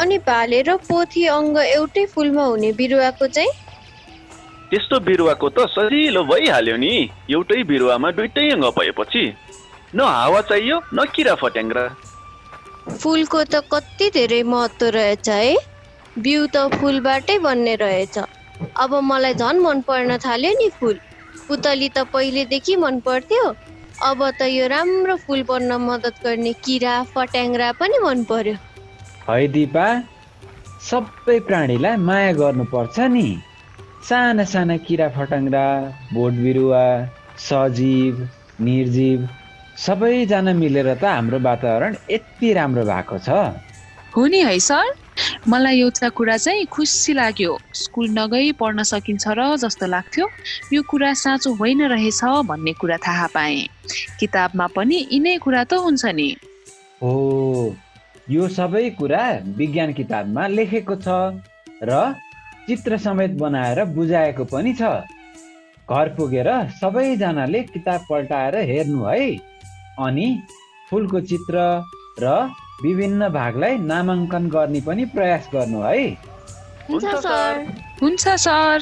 अनि 0.00 0.18
भाले 0.28 0.60
र 0.62 0.76
पोथी 0.88 1.24
अङ्ग 1.28 1.56
एउटै 1.58 2.04
फुलमा 2.14 2.44
हुने 2.44 2.70
बिरुवाको 2.80 3.26
चाहिँ? 3.26 3.52
त्यस्तो 4.70 5.00
बिरुवाको 5.08 5.48
त 5.48 5.68
सजिलो 5.68 6.22
भइहाल्यो 6.24 6.76
नि। 6.76 6.94
एउटै 7.30 7.62
बिरुवामा 7.70 8.10
दुइटै 8.16 8.48
अङ्ग 8.56 8.64
भएपछि। 8.78 9.24
न 9.94 10.00
हावा 10.00 10.40
चाहियो 10.48 10.76
न 10.94 11.04
किरा 11.12 11.34
फट्याङ्ग्रा। 11.42 11.84
फुलको 12.86 13.40
त 13.44 13.60
कति 13.72 14.08
धेरै 14.14 14.42
महत्त्व 14.52 14.86
रहेछ 14.96 15.28
है? 15.28 15.56
बिउ 16.16 16.46
त 16.54 16.64
फुलबाटै 16.74 17.38
बन्ने 17.46 17.74
रहेछ। 17.82 18.18
अब 18.84 18.94
मलाई 19.10 19.34
झन् 19.34 19.62
मन 19.66 19.80
पर्न 19.88 20.16
थाल्यो 20.24 20.52
नि 20.62 20.68
फुल। 20.78 20.98
पुतली 21.48 21.88
त 21.88 22.04
पहिलेदेखि 22.12 22.76
मन 22.84 23.00
पर्थ्यो। 23.08 23.44
अब 24.08 24.24
त 24.40 24.48
यो 24.50 24.66
राम्रो 24.74 25.16
फुल 25.26 25.42
बन्न 25.50 25.78
मद्दत 25.86 26.20
गर्ने 26.24 26.52
किरा 26.66 26.94
फट्याङ्ग्रा 27.14 27.70
पनि 27.80 27.98
मन 28.06 28.24
पर्यो। 28.32 28.56
है 29.28 29.46
दिपा 29.56 29.86
सबै 30.88 31.38
प्राणीलाई 31.48 31.96
माया 32.08 32.32
गर्नुपर्छ 32.40 33.08
नि। 33.16 33.26
साना 34.08 34.44
साना 34.52 34.76
किरा 34.86 35.08
फट्याङ्ग्रा 35.16 35.66
बोट 36.14 36.40
बिरुवा 36.46 36.84
सजीव 37.46 38.22
निर्जीव 38.68 39.28
सबैजना 39.82 40.52
मिलेर 40.54 40.94
त 40.94 41.04
हाम्रो 41.04 41.38
वातावरण 41.42 41.94
यति 42.10 42.52
राम्रो 42.54 42.82
भएको 42.86 43.18
छ। 43.18 43.28
हो 44.14 44.26
नि 44.26 44.40
है 44.46 44.58
सर। 44.58 44.94
मलाई 45.48 45.80
एउटा 45.80 46.08
कुरा 46.08 46.36
चाहिँ 46.36 46.66
खुसी 46.70 47.12
लाग्यो। 47.12 47.58
स्कुल 47.74 48.06
नगई 48.18 48.52
पढ्न 48.60 48.82
सकिन्छ 48.86 49.24
र 49.38 49.56
जस्तो 49.58 49.86
लाग्थ्यो। 49.86 50.26
यो 50.72 50.82
कुरा 50.86 51.12
साँचो 51.18 51.54
होइन 51.58 51.82
रहेछ 51.90 52.22
भन्ने 52.46 52.72
कुरा 52.78 52.96
थाहा 53.02 53.26
पाएँ। 53.34 53.66
किताबमा 54.20 54.66
पनि 54.76 54.98
यिनै 55.12 55.36
कुरा 55.42 55.64
त 55.64 55.82
हुन्छ 55.82 56.04
नि। 56.14 56.30
हो 57.02 57.12
यो 58.30 58.48
सबै 58.48 58.88
कुरा 58.94 59.24
विज्ञान 59.58 59.92
किताबमा 59.92 60.46
लेखेको 60.46 60.94
छ 61.02 61.08
र 61.82 62.14
चित्र 62.68 62.96
समेत 63.02 63.32
बनाएर 63.34 63.84
बुझाएको 63.98 64.44
पनि 64.46 64.72
छ। 64.78 64.82
घर 65.90 66.08
पुगेर 66.16 66.48
सबैजनाले 66.80 67.62
किताब 67.74 68.00
पल्टाएर 68.10 68.56
हेर्नु 68.70 69.02
है। 69.04 69.51
अनि 70.00 70.28
फुलको 70.90 71.20
चित्र 71.20 71.84
र 72.20 72.28
विभिन्न 72.82 73.28
भागलाई 73.28 73.76
नामाङ्कन 73.78 74.48
गर्ने 74.50 74.80
पनि 74.86 75.04
प्रयास 75.14 75.48
गर्नु 75.52 75.80
है। 75.82 76.06
हुन्छ 76.90 77.04
सर। 77.04 77.66
हुन्छ 78.02 78.28
सर। 78.28 78.80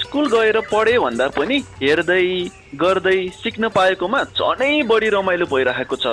स्कुल 0.00 0.30
गएर 0.32 0.60
पढे 0.72 0.98
भन्दा 0.98 1.28
पनि 1.38 1.58
हेर्दै 1.82 2.26
गर्दै 2.82 3.18
सिक्न 3.42 3.68
पाएकोमा 3.68 4.22
झनै 4.24 4.82
बढी 4.92 5.08
रमाइलो 5.16 5.46
भइरहेको 5.46 5.96
छ। 5.96 6.06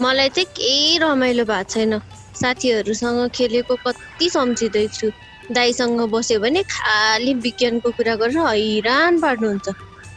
मलाई 0.00 0.28
चाहिँ 0.28 0.46
केही 0.56 0.98
रमाइलो 0.98 1.44
भएको 1.44 1.70
छैन। 1.70 2.00
साथीहरूसँग 2.42 3.20
खेलेको 3.36 3.74
कति 3.86 4.26
सम्झिँदैछु 4.36 5.08
दाईसँग 5.52 6.00
बस्यो 6.12 6.38
भने 6.40 6.62
खालि 6.74 7.32
विज्ञानको 7.44 7.88
कुरा 7.96 8.14
गरेर 8.20 8.38
हैरान 8.38 9.12
पार्नुहुन्छ। 9.20 9.66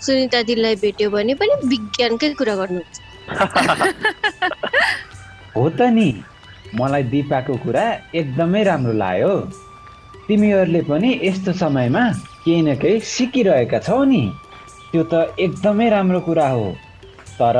सुनिता 0.05 0.39
दिदीलाई 0.47 0.75
भेट्यो 0.83 1.09
भने 1.09 1.33
पनि 1.39 1.53
विज्ञानकै 1.71 2.29
कुरा 2.39 2.55
गर्नुहुन्छ। 2.61 2.95
हो 5.55 5.63
त 5.69 5.81
नि। 5.97 6.09
मलाई 6.75 7.03
दिपाको 7.11 7.55
कुरा 7.63 7.85
एकदमै 8.19 8.61
राम्रो 8.69 8.93
लाग्यो। 9.01 9.33
तिमीहरूले 10.27 10.81
पनि 10.89 11.09
यस्तो 11.23 11.51
समयमा 11.61 12.03
केही 12.43 12.61
न 12.61 12.75
केही 12.81 12.99
सिकिरहेका 13.15 13.79
छौ 13.87 14.03
नि। 14.11 14.23
त्यो 14.91 15.03
त 15.11 15.13
एकदमै 15.39 15.87
राम्रो 15.95 16.19
कुरा 16.27 16.47
हो। 16.55 16.67
तर 17.39 17.57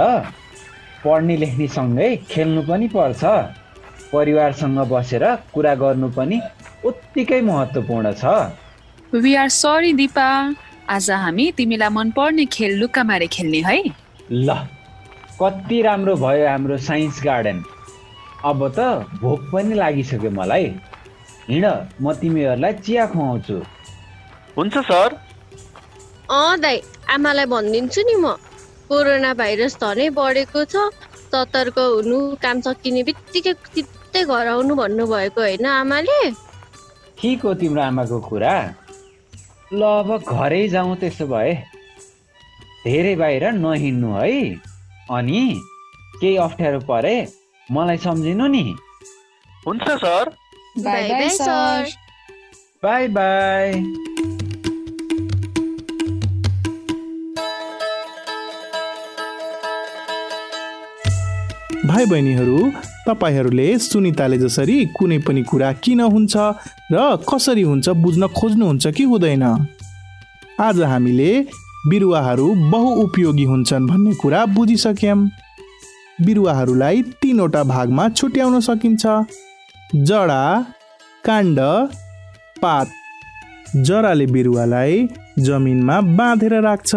पढ्ने 1.03 1.35
लेख्ने 1.43 1.67
सँगै 1.77 2.09
खेल्नु 2.31 2.61
पनि 2.69 2.87
पर्छ। 2.95 3.23
परिवारसँग 4.15 4.79
बसेर 4.91 5.25
कुरा 5.53 5.73
गर्नु 5.83 6.09
पनि 6.17 6.39
उत्तिकै 6.85 7.41
महत्त्वपूर्ण 7.49 8.13
छ। 8.21 8.23
वी 9.13 9.35
आर 9.35 9.49
सरी 9.55 9.93
दिपा 9.93 10.29
आज 10.95 11.09
हामी 11.23 11.51
तिमीलाई 11.57 11.89
मनपर्ने 11.97 12.45
खेल 12.55 12.71
लुक्का 12.79 13.03
मारे 13.03 13.27
खेल्ने 13.35 13.61
है। 13.67 13.77
ल 14.31 14.49
कति 15.41 15.81
राम्रो 15.81 16.15
भयो 16.15 16.47
हाम्रो 16.47 16.77
साइन्स 16.79 17.21
गार्डन। 17.23 17.63
अब 18.45 18.59
त 18.77 18.79
भोक 19.21 19.41
पनि 19.53 19.73
लागिसक्यो 19.75 20.31
मलाई। 20.31 20.65
हिँड 21.49 21.65
म 22.01 22.13
तिमीहरूलाई 22.21 22.73
चिया 22.85 23.05
खुवाउँछु। 23.13 23.57
हुन्छ 24.57 24.75
सर। 24.89 25.09
अँ 26.31 26.59
दाई 26.61 26.81
आमालाई 27.13 27.45
भनिदिन्छु 27.53 28.01
नि 28.07 28.15
म। 28.15 28.35
कोरोना 28.89 29.33
भाइरस 29.33 29.77
धनै 29.81 30.09
बढेको 30.15 30.63
छ 30.71 30.89
सतर्क 31.33 31.77
हुनु 31.79 32.17
काम 32.41 32.61
सकिने 32.61 33.01
बित्तिकै 33.03 33.53
चित्तै 34.15 34.31
घर 34.31 34.47
आउनु 34.47 34.73
भन्नुभएको 34.79 35.41
होइन 35.41 35.65
आमाले? 35.67 36.31
ठिक 37.19 37.39
हो 37.43 37.51
तिम्रो 37.59 37.81
आमाको 37.83 38.19
कुरा। 38.31 38.55
ल 39.75 39.81
अब 39.83 40.09
घरै 40.23 40.63
जाउँ 40.71 40.95
त्यसो 40.95 41.25
भए। 41.27 41.51
धेरै 42.87 43.15
बाहिर 43.19 43.43
नहिँड्नु 43.59 44.09
है। 44.15 44.55
अनि 45.11 45.41
केही 46.19 46.35
अप्ठ्यारो 46.47 46.79
परे 46.87 47.15
मलाई 47.67 47.97
सम्झिनु 48.07 48.47
नि। 48.47 48.65
हुन्छ 49.67 49.87
सर। 49.99 50.31
बाई 52.83 53.07
बाई 53.11 54.14
भाइ 61.95 62.05
बहिनीहरू 62.05 62.57
तपाईँहरूले 63.07 63.67
सुनिताले 63.79 64.37
जसरी 64.37 64.73
कुनै 64.85 65.17
पनि 65.17 65.41
कुरा 65.43 65.71
किन 65.73 65.99
हुन्छ 66.05 66.35
र 66.91 67.03
कसरी 67.23 67.61
हुन्छ 67.61 67.89
बुझ्न 68.03 68.27
खोज्नुहुन्छ 68.27 68.87
कि 68.87 69.03
हुँदैन? 69.03 69.43
आज 70.59 70.81
हामीले 70.81 71.29
बिरुवाहरू 71.87 72.47
बहुउपयोगी 72.71 73.43
हुन्छन् 73.43 73.87
भन्ने 73.87 74.13
कुरा 74.13 74.45
बुझिसक्यौँ। 74.45 75.19
बिरुवाहरूलाई 76.25 77.01
तिनवटा 77.21 77.63
भागमा 77.63 78.07
छुट्याउन 78.09 78.59
सकिन्छ। 78.59 79.05
जडा 79.95 80.43
काण्ड 81.25 81.59
पात। 82.61 82.87
जराले 83.77 84.25
बिरुवालाई 84.25 85.07
जमिनमा 85.39 86.01
बाँधेर 86.19 86.59
राख्छ 86.61 86.91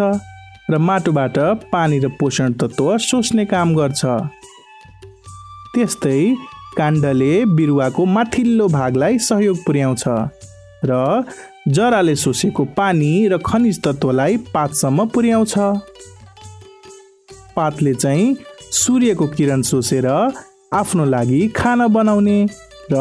र 0.71 0.77
माटोबाट 0.77 1.39
पानी 1.71 1.99
र 1.99 2.07
पोषण 2.19 2.53
तत्त्व 2.53 2.97
सोच्ने 2.97 3.45
काम 3.45 3.75
गर्छ। 3.75 4.05
त्यस्तै 5.73 6.19
काण्डले 6.77 7.33
बिरुवाको 7.57 8.05
माथिल्लो 8.15 8.67
भागलाई 8.69 9.17
सहयोग 9.19 9.57
पुर्याउँछ 9.65 10.03
र 10.85 10.91
जराले 11.67 12.15
सोसेको 12.15 12.63
पानी 12.77 13.11
र 13.27 13.37
खनिज 13.45 13.81
तत्त्वलाई 13.83 14.37
पातसम्म 14.53 15.05
पुर्याउँछ। 15.13 15.53
पातले 17.55 17.93
चाहिँ 17.93 18.35
सूर्यको 18.73 19.27
किरण 19.27 19.61
सोसेर 19.61 20.07
आफ्नो 20.73 21.05
लागि 21.05 21.41
खाना 21.55 21.87
बनाउने 21.87 22.37
र 22.91 22.95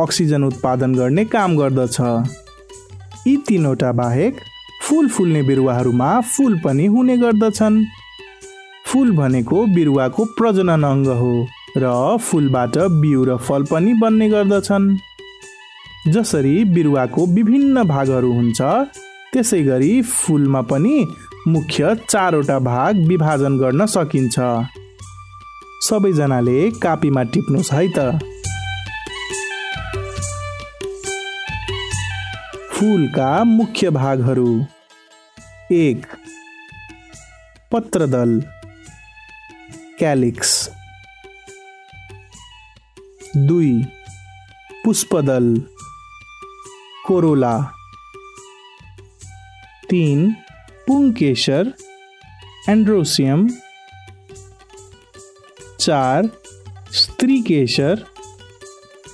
अक्सिजन 0.00 0.44
उत्पादन 0.44 0.94
गर्ने 0.94 1.24
काम 1.24 1.56
गर्दछ। 1.56 1.96
यी 3.26 3.36
तिनवटा 3.48 3.92
बाहेक 3.92 4.34
फुल 4.84 5.08
फुल्ने 5.08 5.42
बिरुवाहरूमा 5.42 6.10
फुल 6.32 6.58
पनि 6.64 6.86
हुने 6.86 7.16
गर्दछन्। 7.16 7.84
फुल 8.86 9.08
भनेको 9.16 9.64
बिरुवाको 9.74 10.24
प्रजनन 10.38 10.82
अङ्ग 10.84 11.08
हो। 11.20 11.34
र 11.76 12.16
फुलबाट 12.16 12.78
बिउ 12.78 13.24
र 13.24 13.36
फल 13.36 13.64
पनि 13.64 13.92
बन्ने 13.94 14.28
गर्दछन्। 14.28 14.96
जसरी 16.08 16.64
बिरुवाको 16.64 17.26
विभिन्न 17.26 17.82
भागहरू 17.84 18.32
हुन्छ 18.32 18.60
त्यसै 19.32 19.62
गरी 19.62 20.02
फुलमा 20.02 20.60
पनि 20.62 21.06
मुख्य 21.48 21.94
चारवटा 22.08 22.58
भाग 22.58 22.96
विभाजन 22.96 23.58
गर्न 23.58 23.86
सकिन्छ। 23.86 24.38
सबैजनाले 25.82 26.70
कापीमा 26.70 27.22
टिप्नुहोस् 27.22 27.72
है 27.72 27.88
त। 27.88 27.98
फुलका 32.72 33.44
मुख्य 33.44 33.90
भागहरू। 33.90 34.64
एक 35.72 36.06
पत्रदल। 37.72 38.42
क्यालिक्स। 39.98 40.52
दुई 43.36 43.72
पुष्पदल 44.84 45.46
कोरोला 47.06 47.56
तीन 49.90 50.30
पुंकेशर 50.86 51.72
एंड्रोसियम 52.68 53.46
चार 55.80 56.28
स्त्रीकेशर 57.00 58.04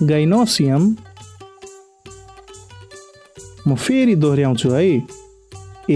गाइनोसियम 0.03 0.87
म 3.69 3.75
फेरि 3.75 4.15
दोहोऱ्याउँछु 4.23 4.71
है 4.71 4.87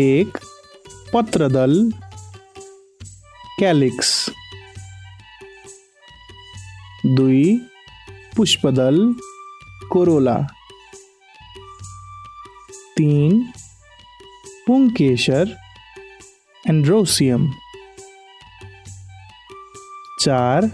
एक 0.01 0.39
पत्रदल 1.15 1.79
क्यालिक्स 3.59 4.12
दुई 7.17 7.43
पुष्पदल 8.37 8.96
कोरोला 9.92 10.37
तीन 12.96 13.40
पुंकेशर 14.66 15.55
एंड्रोसियम 16.64 17.51
चार 20.20 20.70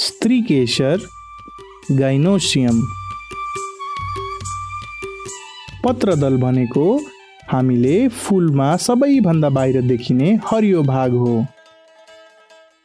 स्त्रीकेशर 0.00 1.06
गाइनोसियम 1.92 2.80
पत्रदल 5.84 6.36
भनेको 6.40 6.84
हामीले 7.50 7.96
फुलमा 8.18 8.76
सबैभन्दा 8.84 9.48
बाहिर 9.56 9.80
देखिने 9.88 10.32
हरियो 10.46 10.82
भाग 10.84 11.12
हो 11.22 11.34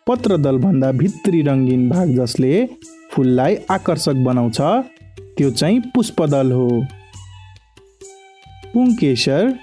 पत्रदलभन्दा 0.08 0.92
भित्री 1.02 1.42
रङ्गीन 1.48 1.88
भाग 1.90 2.16
जसले 2.16 2.54
फुललाई 3.20 3.56
आकर्षक 3.72 4.24
बनाउँछ। 4.24 4.58
त्यो 5.38 5.50
चाहिँ 5.52 5.80
पुष्पदल 5.96 6.52
हो। 6.52 6.68
पुङ्केशर 8.74 9.54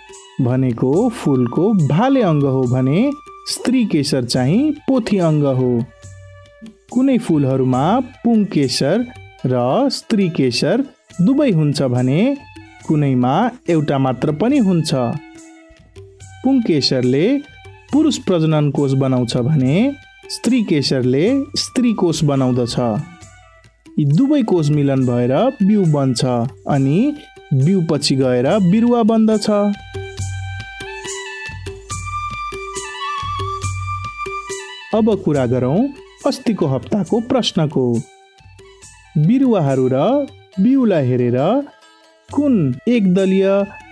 भनेको 0.41 1.09
फुलको 1.09 1.73
भाले 1.89 2.23
अङ्ग 2.23 2.45
हो 2.45 2.63
भने 2.63 3.13
स्त्री 3.49 3.85
केशर 3.85 4.25
चाहिँ 4.25 4.61
पोथी 4.89 5.19
अङ्ग 5.19 5.45
हो। 5.45 5.71
कुनै 6.93 7.19
फुलहरूमा 7.19 7.85
पुङ्केशर 8.25 9.07
र 9.47 9.89
स्त्री 9.89 10.29
केशर 10.29 10.85
दुवै 11.23 11.51
हुन्छ 11.51 11.83
भने 11.83 12.21
कुनैमा 12.87 13.35
एउटा 13.71 13.99
मात्र 13.99 14.33
पनि 14.33 14.59
हुन्छ। 14.59 14.95
पुङ्केशरले 16.45 17.27
पुरुष 17.93 18.19
प्रजनन 18.19 18.71
कोष 18.71 18.93
बनाउँछ 18.93 19.37
भने 19.37 19.93
स्त्री 20.31 20.63
केशरले 20.63 21.27
स्त्री 21.57 21.93
कोष 21.93 22.25
बनाउँदछ। 22.25 22.77
यी 23.99 24.05
दुवै 24.05 24.43
कोष 24.43 24.69
मिलन 24.71 25.07
भएर 25.07 25.33
बिउ 25.63 25.85
बन्छ 25.85 26.25
अनि 26.69 26.97
बिउ 27.53 27.81
पछि 27.91 28.15
गएर 28.17 28.49
बिरुवा 28.61 29.03
बन्दछ। 29.03 29.47
अब 34.95 35.15
कुरा 35.25 35.47
गरौँ 35.47 35.81
अस्तिको 36.27 36.67
हप्ताको 36.67 37.21
प्रश्नको। 37.21 37.87
बिरुवाहरू 39.27 39.89
र 39.93 40.05
बिउलाई 40.61 41.07
हेरेर 41.07 41.39
कुन 42.29 42.55
एक 42.89 43.13
दलीय 43.15 43.49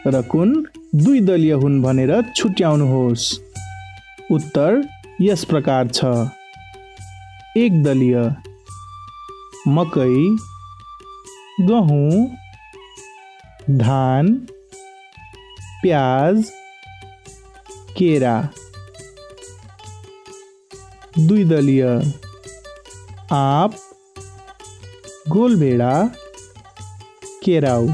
र 0.06 0.22
कुन 0.22 0.56
दुई 0.94 1.20
दलीय 1.20 1.52
हुन् 1.52 1.82
भनेर 1.82 2.22
छुट्याउनुहोस्। 2.36 3.34
उत्तर 4.30 4.82
यस 5.20 5.44
प्रकार 5.44 5.88
छ। 5.88 6.04
एक 7.56 7.82
दलीय। 7.82 8.53
मकै 9.66 10.36
गहुँ 11.68 12.26
धान 13.78 14.34
प्याज 15.82 16.50
केरा। 17.98 18.34
दुई 21.18 21.44
दलीय। 21.44 21.84
आँप 23.32 23.72
गोलभेडा 25.28 25.92
केराउ। 27.44 27.86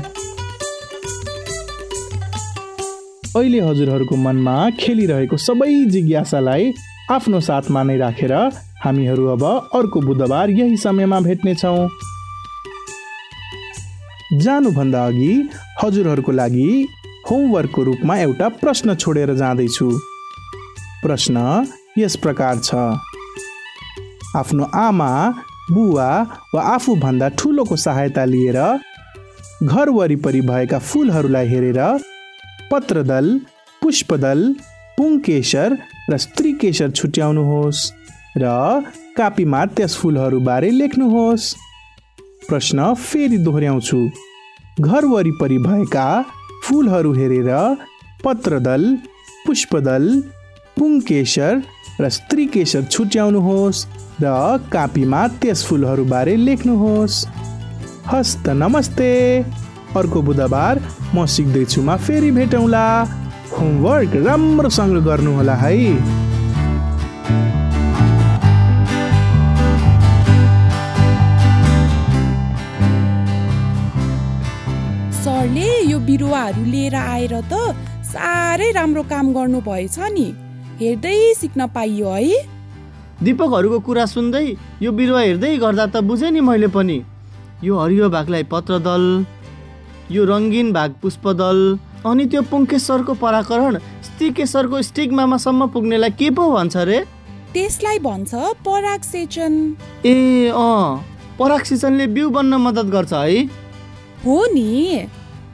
अहिले 3.36 3.60
हजुरहरूको 3.60 4.16
मनमा 4.16 4.56
खेलिरहेको 4.80 5.36
सबै 5.36 5.74
जिज्ञासालाई 5.90 6.72
आफ्नो 7.10 7.40
साथमा 7.40 7.82
नै 7.82 7.96
राखेर 7.96 8.34
हामीहरू 8.84 9.26
अब 9.28 9.44
अर्को 9.74 10.00
बुधबार 10.00 10.50
यही 10.50 10.76
समयमा 10.76 11.20
भेट्नेछौँ। 11.20 11.88
जानुभन्दा 14.40 15.04
अघि 15.06 15.32
हजुरहरूको 15.82 16.32
लागि 16.32 16.70
होमवर्कको 17.30 17.82
रूपमा 17.82 18.16
एउटा 18.18 18.48
प्रश्न 18.60 18.94
छोडेर 18.94 19.34
जाँदैछु। 19.34 19.90
प्रश्न 21.02 21.36
यस 21.98 22.16
प्रकार 22.16 22.58
छ। 22.64 22.74
आफ्नो 24.36 24.64
आमा 24.78 25.10
बुवा 25.70 26.10
वा 26.54 26.62
आफूभन्दा 26.74 27.28
ठुलोको 27.38 27.76
सहायता 27.76 28.24
लिएर 28.24 28.58
घर 29.62 29.88
वरिपरि 29.90 30.40
भएका 30.40 30.78
फुलहरूलाई 30.80 31.46
हेरेर 31.48 31.80
पत्रदल 32.72 33.26
पुष्पदल 33.82 34.40
पुङकेशर 34.98 35.76
र 36.10 36.16
स्त्रीकेशर 36.16 36.90
छुट्याउनुहोस्। 36.90 37.78
र 38.38 38.44
कापीमा 39.16 39.64
त्यस 39.66 39.96
फुलहरूबारे 39.96 40.70
लेख्नुहोस्। 40.70 41.54
प्रश्न 42.48 42.94
फेरि 42.94 43.38
दोहोऱ्याउँछु। 43.38 43.98
घर 44.80 45.04
वरिपरि 45.04 45.58
भएका 45.58 46.06
फुलहरू 46.64 47.12
हेरेर 47.12 47.50
पत्रदल 48.24 48.82
पुष्पदल 49.46 50.04
पुङकेशर 50.78 51.62
र 52.00 52.08
स्त्रीकेशर 52.08 52.82
छुट्याउनुहोस् 52.84 53.86
र 54.22 54.26
कापीमा 54.72 55.26
त्यस 55.40 55.64
फुलहरूबारे 55.66 56.36
लेख्नुहोस्। 56.36 57.26
हस्त 58.06 58.48
नमस्ते। 58.48 59.10
अर्को 59.96 60.22
बुधबार 60.22 60.80
म 61.14 61.26
सिक्दैछुमा 61.26 61.96
फेरि 61.96 62.30
भेटौँला। 62.30 62.86
होमवर्क 63.58 64.16
राम्रोसँग 64.26 64.96
गर्नुहोला 65.04 65.54
है। 65.54 66.29
बिरुवाहरू 76.10 76.64
लिएर 76.66 76.94
आएर 76.94 77.34
त 77.46 77.74
साह्रै 78.10 78.70
राम्रो 78.74 79.02
काम 79.10 79.32
गर्नुभएछ 79.32 79.98
नि। 80.10 80.26
हेर्दै 80.80 81.18
सिक्न 81.38 81.66
पाइयो 81.70 82.10
है। 82.10 82.38
दिपकहरूको 83.22 83.78
कुरा 83.86 84.04
सुन्दै 84.06 84.46
यो 84.82 84.90
बिरुवा 84.98 85.20
हेर्दै 85.20 85.56
गर्दा 85.62 85.86
त 85.86 86.02
बुझेँ 86.02 86.30
नि 86.30 86.40
मैले 86.40 86.68
पनि। 86.74 86.98
यो 87.62 87.78
हरियो 87.78 88.08
भागलाई 88.10 88.42
पत्रदल 88.50 89.04
यो 90.10 90.24
रङ्गिन 90.24 90.72
भाग 90.72 90.90
पुष्पदल 91.02 91.58
अनि 92.10 92.24
त्यो 92.26 92.42
पुङ्केश्वरको 92.50 93.14
पराकरण 93.22 93.78
स्त्रीकेश्वरको 94.02 94.82
स्टिगमासम्म 94.82 95.66
पुग्नेलाई 95.70 96.10
के 96.18 96.30
पो 96.34 96.50
भन्छ 96.50 96.76
रे? 96.90 96.98
त्यसलाई 97.52 97.98
भन्छ 98.08 98.34
पराग 98.66 99.00
सेचन। 99.04 99.54
ए 100.06 100.16
अँ 100.48 101.04
पराग 101.38 101.62
सिंचनले 101.70 102.06
बिउ 102.16 102.30
बन्न 102.30 102.54
मद्दत 102.66 102.86
गर्छ 102.96 103.12
है। 103.12 103.44
हो 104.24 104.38
नि। 104.54 104.68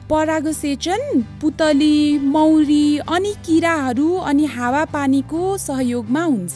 परागसेचन 0.09 1.01
पुतली 1.41 2.19
मौरी 2.33 2.97
अनि 3.11 3.33
किराहरू 3.45 4.09
अनि 4.23 4.45
हावापानीको 4.45 5.41
सहयोगमा 5.57 6.23
हुन्छ। 6.23 6.55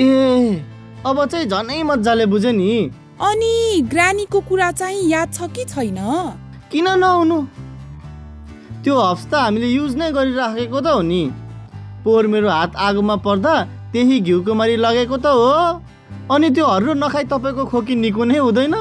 ए 0.00 0.62
अब 1.06 1.24
चाहिँ 1.24 1.46
झनै 1.46 1.82
मजाले 1.82 2.26
बुझेँ 2.26 2.52
नि। 2.52 2.72
अनि 3.20 3.54
ग्रानीको 3.88 4.40
कुरा 4.48 4.70
चाहिँ 4.72 5.08
याद 5.08 5.32
छ 5.32 5.48
कि 5.56 5.64
छैन? 5.64 5.98
किन 6.72 6.88
नहुनु? 7.00 7.38
त्यो 8.84 8.94
हप्स 9.00 9.24
त 9.26 9.34
हामीले 9.34 9.68
युज 9.68 9.96
नै 9.96 10.12
गरिराखेको 10.12 10.80
त 10.80 10.86
हो 10.92 11.00
नि। 11.02 11.22
पोहोर 12.04 12.26
मेरो 12.26 12.48
हात 12.48 12.76
आगोमा 12.76 13.16
पर्दा 13.24 13.54
त्यही 13.92 14.20
घिउको 14.20 14.54
मारी 14.54 14.76
लगेको 14.76 15.16
त 15.16 15.26
हो। 15.26 15.50
अनि 16.36 16.48
त्यो 16.52 16.66
हर्रो 16.66 16.92
नखाइ 17.00 17.24
तपाईँको 17.32 17.64
खोकी 17.72 17.94
निको 17.96 18.24
नै 18.28 18.38
हुँदैन? 18.38 18.76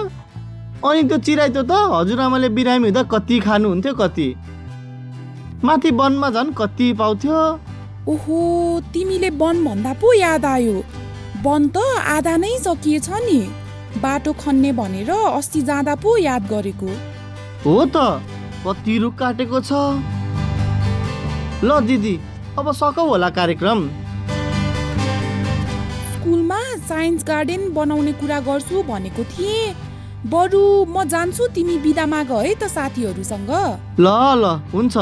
अनि 0.86 1.04
त्यो 1.10 1.18
चिराइतो 1.26 1.62
त 1.63 1.72
हजुरआमाले 1.92 2.50
बिरामी 2.54 2.88
हुँदा 2.88 3.04
कति 3.10 3.40
खानुहुन्थ्यो 3.42 3.94
कति। 3.98 4.28
माथि 5.66 5.90
वनमा 5.92 6.30
झन् 6.30 6.54
कति 6.54 6.88
पाउँथ्यो? 6.94 7.38
ओहो 8.08 8.38
तिमीले 8.94 9.30
वन 9.42 9.63
भन्दा 9.66 9.94
पो 9.98 10.13
याद 10.13 10.46
आयो। 10.46 10.78
वन 11.44 11.68
त 11.74 11.78
आधा 12.13 12.36
नै 12.38 12.58
सकिएछ 12.62 13.10
नि। 13.26 13.40
बाटो 13.98 14.34
खन्ने 14.38 14.72
भनेर 14.78 15.10
अस्ति 15.10 15.62
जाँदा 15.66 15.96
पो 15.98 16.18
याद 16.18 16.48
गरेको। 16.48 16.90
हो 17.66 17.74
त 17.96 18.22
कति 18.62 18.98
रुख 19.02 19.13
काटेको 19.18 19.60
छ। 19.62 19.72
ल 21.66 21.80
दिदी 21.90 22.16
अब 22.60 22.72
सकौ 22.72 23.08
होला 23.10 23.30
कार्यक्रम। 23.34 23.80
स्कुलमा 26.13 26.62
साइन्स 26.86 27.24
गार्डन 27.26 27.62
बनाउने 27.74 28.13
कुरा 28.22 28.40
गर्छु 28.46 28.84
भनेको 28.84 29.24
थिएँ। 29.34 29.76
बरु 30.25 30.86
म 30.89 31.03
जान्छु 31.06 31.47
तिमी 31.53 31.77
बिदा 31.77 32.06
माग 32.06 32.32
है 32.32 32.53
त 32.56 32.67
साथीहरूसँग। 32.67 33.51
ल 34.01 34.08
ल 34.41 34.43
हुन्छ। 34.73 34.97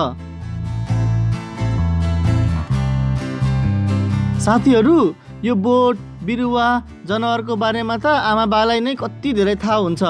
साथीहरू 4.45 4.97
यो 5.43 5.55
बोट 5.55 5.95
बिरुवा 6.27 6.67
जनावरको 7.07 7.55
बारेमा 7.55 7.95
त 7.97 8.05
आमा 8.05 8.45
बालाई 8.45 8.79
नै 8.83 8.95
कति 8.99 9.33
धेरै 9.33 9.55
थाहा 9.55 9.75
हुन्छ। 9.87 10.03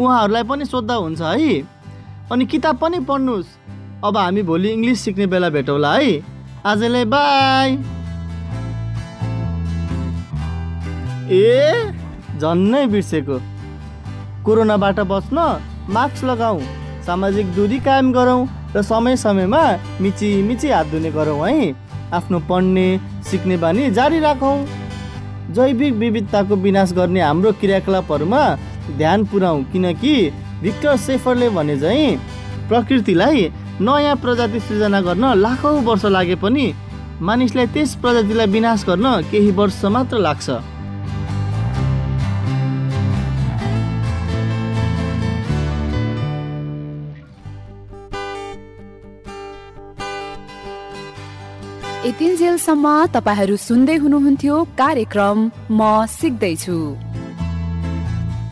उहाँहरूलाई 0.00 0.44
पनि 0.48 0.64
सोद्धा 0.64 0.94
हुन्छ 0.94 1.20
है। 1.20 1.60
अनि 2.32 2.44
किताब 2.48 2.76
पनि 2.80 2.98
पढ्नुहोस् 3.04 3.50
अब 4.04 4.16
हामी 4.16 4.42
भोलि 4.42 4.68
इङ्ग्लिस 4.72 5.00
सिक्ने 5.04 5.26
बेला 5.28 5.48
भेटौँला 5.52 5.92
है। 5.94 6.24
आजलाई 6.66 7.04
बाई। 7.04 7.68
ए 11.30 11.92
झन्नै 12.40 12.86
बिर्सेको। 12.86 13.51
कोरोनाबाट 14.44 15.00
बच्न 15.10 15.38
मास्क 15.94 16.24
लगाऊ 16.24 16.60
सामाजिक 17.06 17.54
दूरी 17.54 17.78
कायम 17.80 18.12
गरौँ 18.12 18.40
र 18.74 18.82
समय 18.82 19.16
समयमा 19.16 19.62
मिची 20.00 20.30
मिची 20.42 20.68
हात 20.70 20.86
धुने 20.90 21.10
गरौँ 21.12 21.38
है। 21.40 21.74
आफ्नो 22.12 22.38
पढ्ने 22.48 22.86
सिक्ने 23.30 23.56
बानी 23.56 23.90
जारी 23.90 24.18
राखौँ। 24.20 24.56
जैविक 25.54 25.94
विविधताको 25.94 26.56
विनाश 26.56 26.92
गर्ने 26.92 27.20
हाम्रो 27.20 27.52
क्रियाकलापहरूमा 27.60 28.42
ध्यान 28.98 29.24
पुऱ्याउँ 29.30 29.62
किनकि 29.72 30.14
भिक्टर 30.62 30.96
सेफरले 30.96 31.48
भने 31.50 31.78
चाहिँ 31.80 32.16
प्रकृतिलाई 32.68 33.48
नयाँ 33.80 34.16
प्रजाति 34.16 34.60
सृजना 34.60 35.00
गर्न 35.00 35.24
लाखौँ 35.38 35.80
वर्ष 35.84 36.04
लागे 36.06 36.34
पनि 36.42 36.72
मानिसलाई 37.20 37.66
त्यस 37.74 37.94
प्रजातिलाई 38.02 38.46
विनाश 38.46 38.84
गर्न 38.88 39.06
केही 39.30 39.50
वर्ष 39.58 39.84
मात्र 39.94 40.18
लाग्छ। 40.18 40.50
यतिन्जेलसम्म 52.12 52.86
तपाईँहरू 53.14 53.56
सुन्दै 53.58 53.94
हुनुहुन्थ्यो 54.02 54.56
कार्यक्रम 54.76 55.38
म 55.70 55.80
सिक्दैछु। 56.12 56.76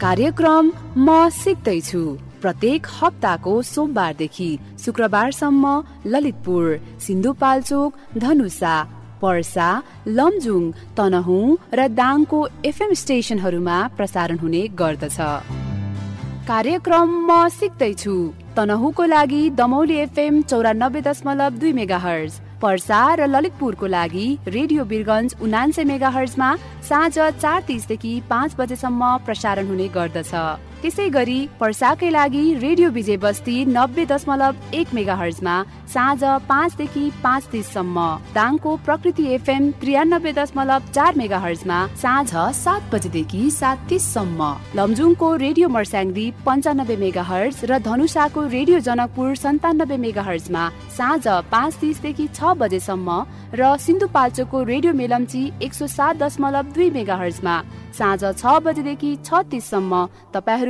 कार्यक्रम 0.00 0.64
म 0.98 1.08
सिक्दैछु। 1.40 2.00
प्रत्येक 2.42 2.86
हप्ताको 2.96 3.52
सोमबारदेखि 3.72 4.48
शुक्रबारसम्म 4.84 5.64
ललितपुर 6.12 6.64
सिन्धुपाल्चोक 7.04 7.90
धनुषा 8.24 8.74
पर्सा 9.22 9.68
लमजुङ 10.08 10.62
तनहुँ 10.98 11.44
र 11.78 11.88
दाङको 12.00 12.38
एफएम 12.66 12.92
स्टेसनहरूमा 13.02 13.78
प्रसारण 13.96 14.38
हुने 14.42 14.62
गर्दछ। 14.80 15.18
कार्यक्रम 16.48 17.08
म 17.28 17.48
सिक्दैछु। 17.60 18.16
तनहुको 18.56 19.04
लागि 19.14 19.42
दमौली 19.58 19.96
एफएम 20.06 20.42
चौरानब्बे 20.50 21.00
दशमलव 21.08 21.52
दुई 21.60 21.72
मेगा 21.78 22.00
हर्ज 22.06 22.32
पर्सा 22.62 23.00
र 23.14 23.26
ललितपुरको 23.26 23.86
लागि 23.86 24.26
रेडियो 24.48 24.84
बिरगन्ज 24.84 25.34
उनान्से 25.42 25.84
मेगा 25.84 26.08
हर्जमा 26.08 26.54
साँझ 26.88 27.12
चार 27.18 27.62
तिसदेखि 27.62 28.20
पाँच 28.30 28.56
बजेसम्म 28.58 29.16
प्रसारण 29.26 29.66
हुने 29.66 29.88
गर्दछ। 29.96 30.34
त्यसै 30.82 31.08
गरी 31.12 31.40
पर्साकै 31.60 32.10
लागि 32.10 32.42
रेडियो 32.60 32.88
विजय 32.90 33.16
बस्ती 33.22 33.56
नब्बे 33.68 34.04
दशमलव 34.12 34.52
एक 34.74 34.94
मेगा 34.96 35.14
हर्जमा 35.14 35.56
साँझ 35.94 36.22
पाँचदेखि 36.48 37.02
पाँच 37.22 37.48
तिससम्म। 37.52 37.96
दाङको 38.34 38.70
प्रकृति 38.86 39.24
एफएम 39.34 39.70
त्रियानब्बे 39.80 40.32
दशमलव 40.32 40.86
चार 40.96 41.14
मेगा 41.20 41.38
हर्जमा 41.38 41.78
साँझ 42.02 42.30
सात 42.56 42.82
बजेदेखि 42.92 43.42
सात 43.50 43.78
तिससम्म। 43.88 44.40
लमजुङको 44.78 45.28
रेडियो 45.44 45.68
मर्स्याङ्दी 45.68 46.26
पन्चानब्बे 46.46 46.96
मेगा 46.96 47.22
हर्ज 47.30 47.64
र 47.70 47.78
धनुषाको 47.88 48.46
रेडियो 48.56 48.78
जनकपुर 48.88 49.34
सन्तानब्बे 49.36 49.96
मेगा 50.06 50.22
हर्जमा 50.22 50.64
साँझ 50.96 51.26
पाँच 51.52 51.74
तिसदेखि 51.82 52.26
छ 52.32 52.56
बजेसम्म 52.56 53.18
र 53.60 53.76
सिन्धुपाल्चोकको 53.84 54.62
रेडियो 54.72 54.92
मेलम्ची 54.94 55.42
एक 55.60 55.74
सौ 55.74 55.86
सात 55.98 56.16
दशमलव 56.24 56.72
दुई 56.72 56.90
मेगा 56.96 57.16
हर्जमा 57.20 57.56
साँझ 57.98 58.22
छ 58.32 58.58
बजेदेखि 58.64 59.10
छ 59.26 59.44
तिससम्म। 59.50 60.06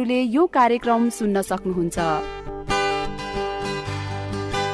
तपाईँहरूले 0.00 0.32
यो 0.32 0.44
कार्यक्रम 0.48 1.08
सुन्न 1.10 1.40
सक्नुहुन्छ। 1.44 1.98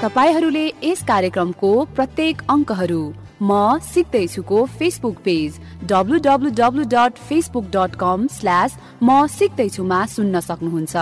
तपाईँहरूले 0.03 0.67
यस 0.85 1.03
कार्यक्रमको 1.03 1.71
प्रत्येक 1.97 2.43
अङ्कहरू 2.47 3.03
म 3.43 3.79
सिक्दैछुको 3.85 4.65
Facebook 4.79 5.17
page 5.25 5.59
W 5.89 6.19
W 6.27 6.51
W 6.59 6.85
dot 6.93 7.19
Facebook 7.29 7.65
dot 7.75 7.95
com 8.01 8.27
slash 8.33 8.77
म 9.03 9.27
सिक्दैछुमा 9.29 10.05
सुन्न 10.07 10.41
सक्नुहुन्छ। 10.41 10.95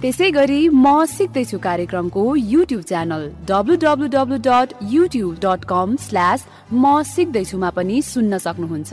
त्यसै 0.00 0.30
गरी 0.30 0.60
म 0.68 1.04
सिक्दैछु 1.06 1.58
कार्यक्रमको 1.58 2.24
YouTube 2.36 2.82
channel 2.82 3.28
W 3.50 3.76
W 3.84 4.08
W 4.16 4.38
dot 4.48 4.72
YouTube 4.94 5.34
dot 5.44 5.64
com 5.68 5.96
slash 6.06 6.46
म 6.72 7.02
सिक्दैछुमा 7.12 7.70
पनि 7.76 8.00
सुन्न 8.02 8.38
सक्नुहुन्छ। 8.46 8.92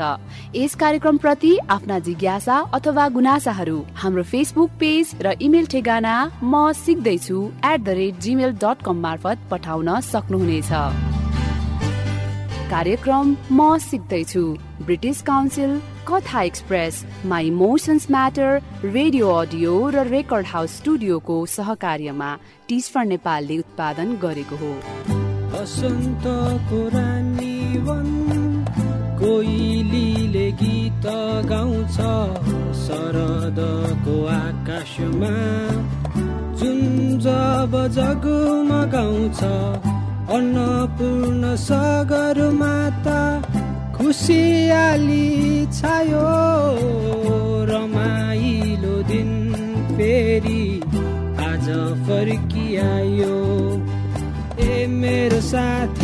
यस 0.55 0.75
कार्यक्रम 0.83 1.17
प्रति 1.23 1.57
आफ्ना 1.69 1.99
जिज्ञासा 2.05 2.59
अथवा 2.73 3.07
गुनासाहरू 3.15 3.79
हाम्रो 4.03 4.23
फेसबुक 4.35 4.69
पेज 4.79 5.15
र 5.23 5.35
इमेल 5.41 5.65
ठेगाना 5.71 6.15
म 6.43 6.71
सिक्दैछु 6.83 7.49
at 7.65 7.79
the 7.79 7.99
rate 7.99 8.19
Gmail 8.19 8.51
dot 8.63 8.83
com 8.85 9.01
मार्फत 9.07 9.51
पठाउन 9.51 9.99
सक्नुहुनेछ। 10.13 11.22
कार्यक्रम 12.69 13.35
म 13.51 13.77
सिक्दैछु। 13.79 14.43
ब्रिटिस 14.85 15.21
काउन्सिल 15.21 15.71
कथा 16.07 16.41
express 16.41 17.03
my 17.25 17.47
emotions 17.47 18.07
matter 18.11 18.49
radio 18.85 19.29
audio 19.31 19.73
र 19.89 20.05
रेकर्ड 20.07 20.47
हाउस 20.47 20.77
स्टुडियोको 20.77 21.35
सहकार्यमा 21.47 22.31
टिस्फर 22.69 23.05
नेपालले 23.05 23.57
उत्पादन 23.59 24.15
गरेको 24.23 24.55
हो। 24.55 24.71
कोइलीले 29.23 30.47
गीत 30.61 31.05
गाउँछ 31.51 31.97
शरदको 32.83 34.15
आकाशमा। 34.33 35.33
जुन 36.59 36.79
जब 37.23 37.71
जगमगाउँछ 37.95 39.41
अन्नपूर्ण 40.31 41.55
सागर 41.59 42.37
माता 42.59 43.21
खुसियाली 43.95 45.65
छायो 45.73 46.27
रमाइलो 47.69 48.95
दिन 49.11 49.31
फेरि 49.91 50.63
आज 51.49 51.67
फर्किआयो। 52.07 53.37
ए 54.59 54.87
मेरो 54.95 55.41
साथी 55.51 56.02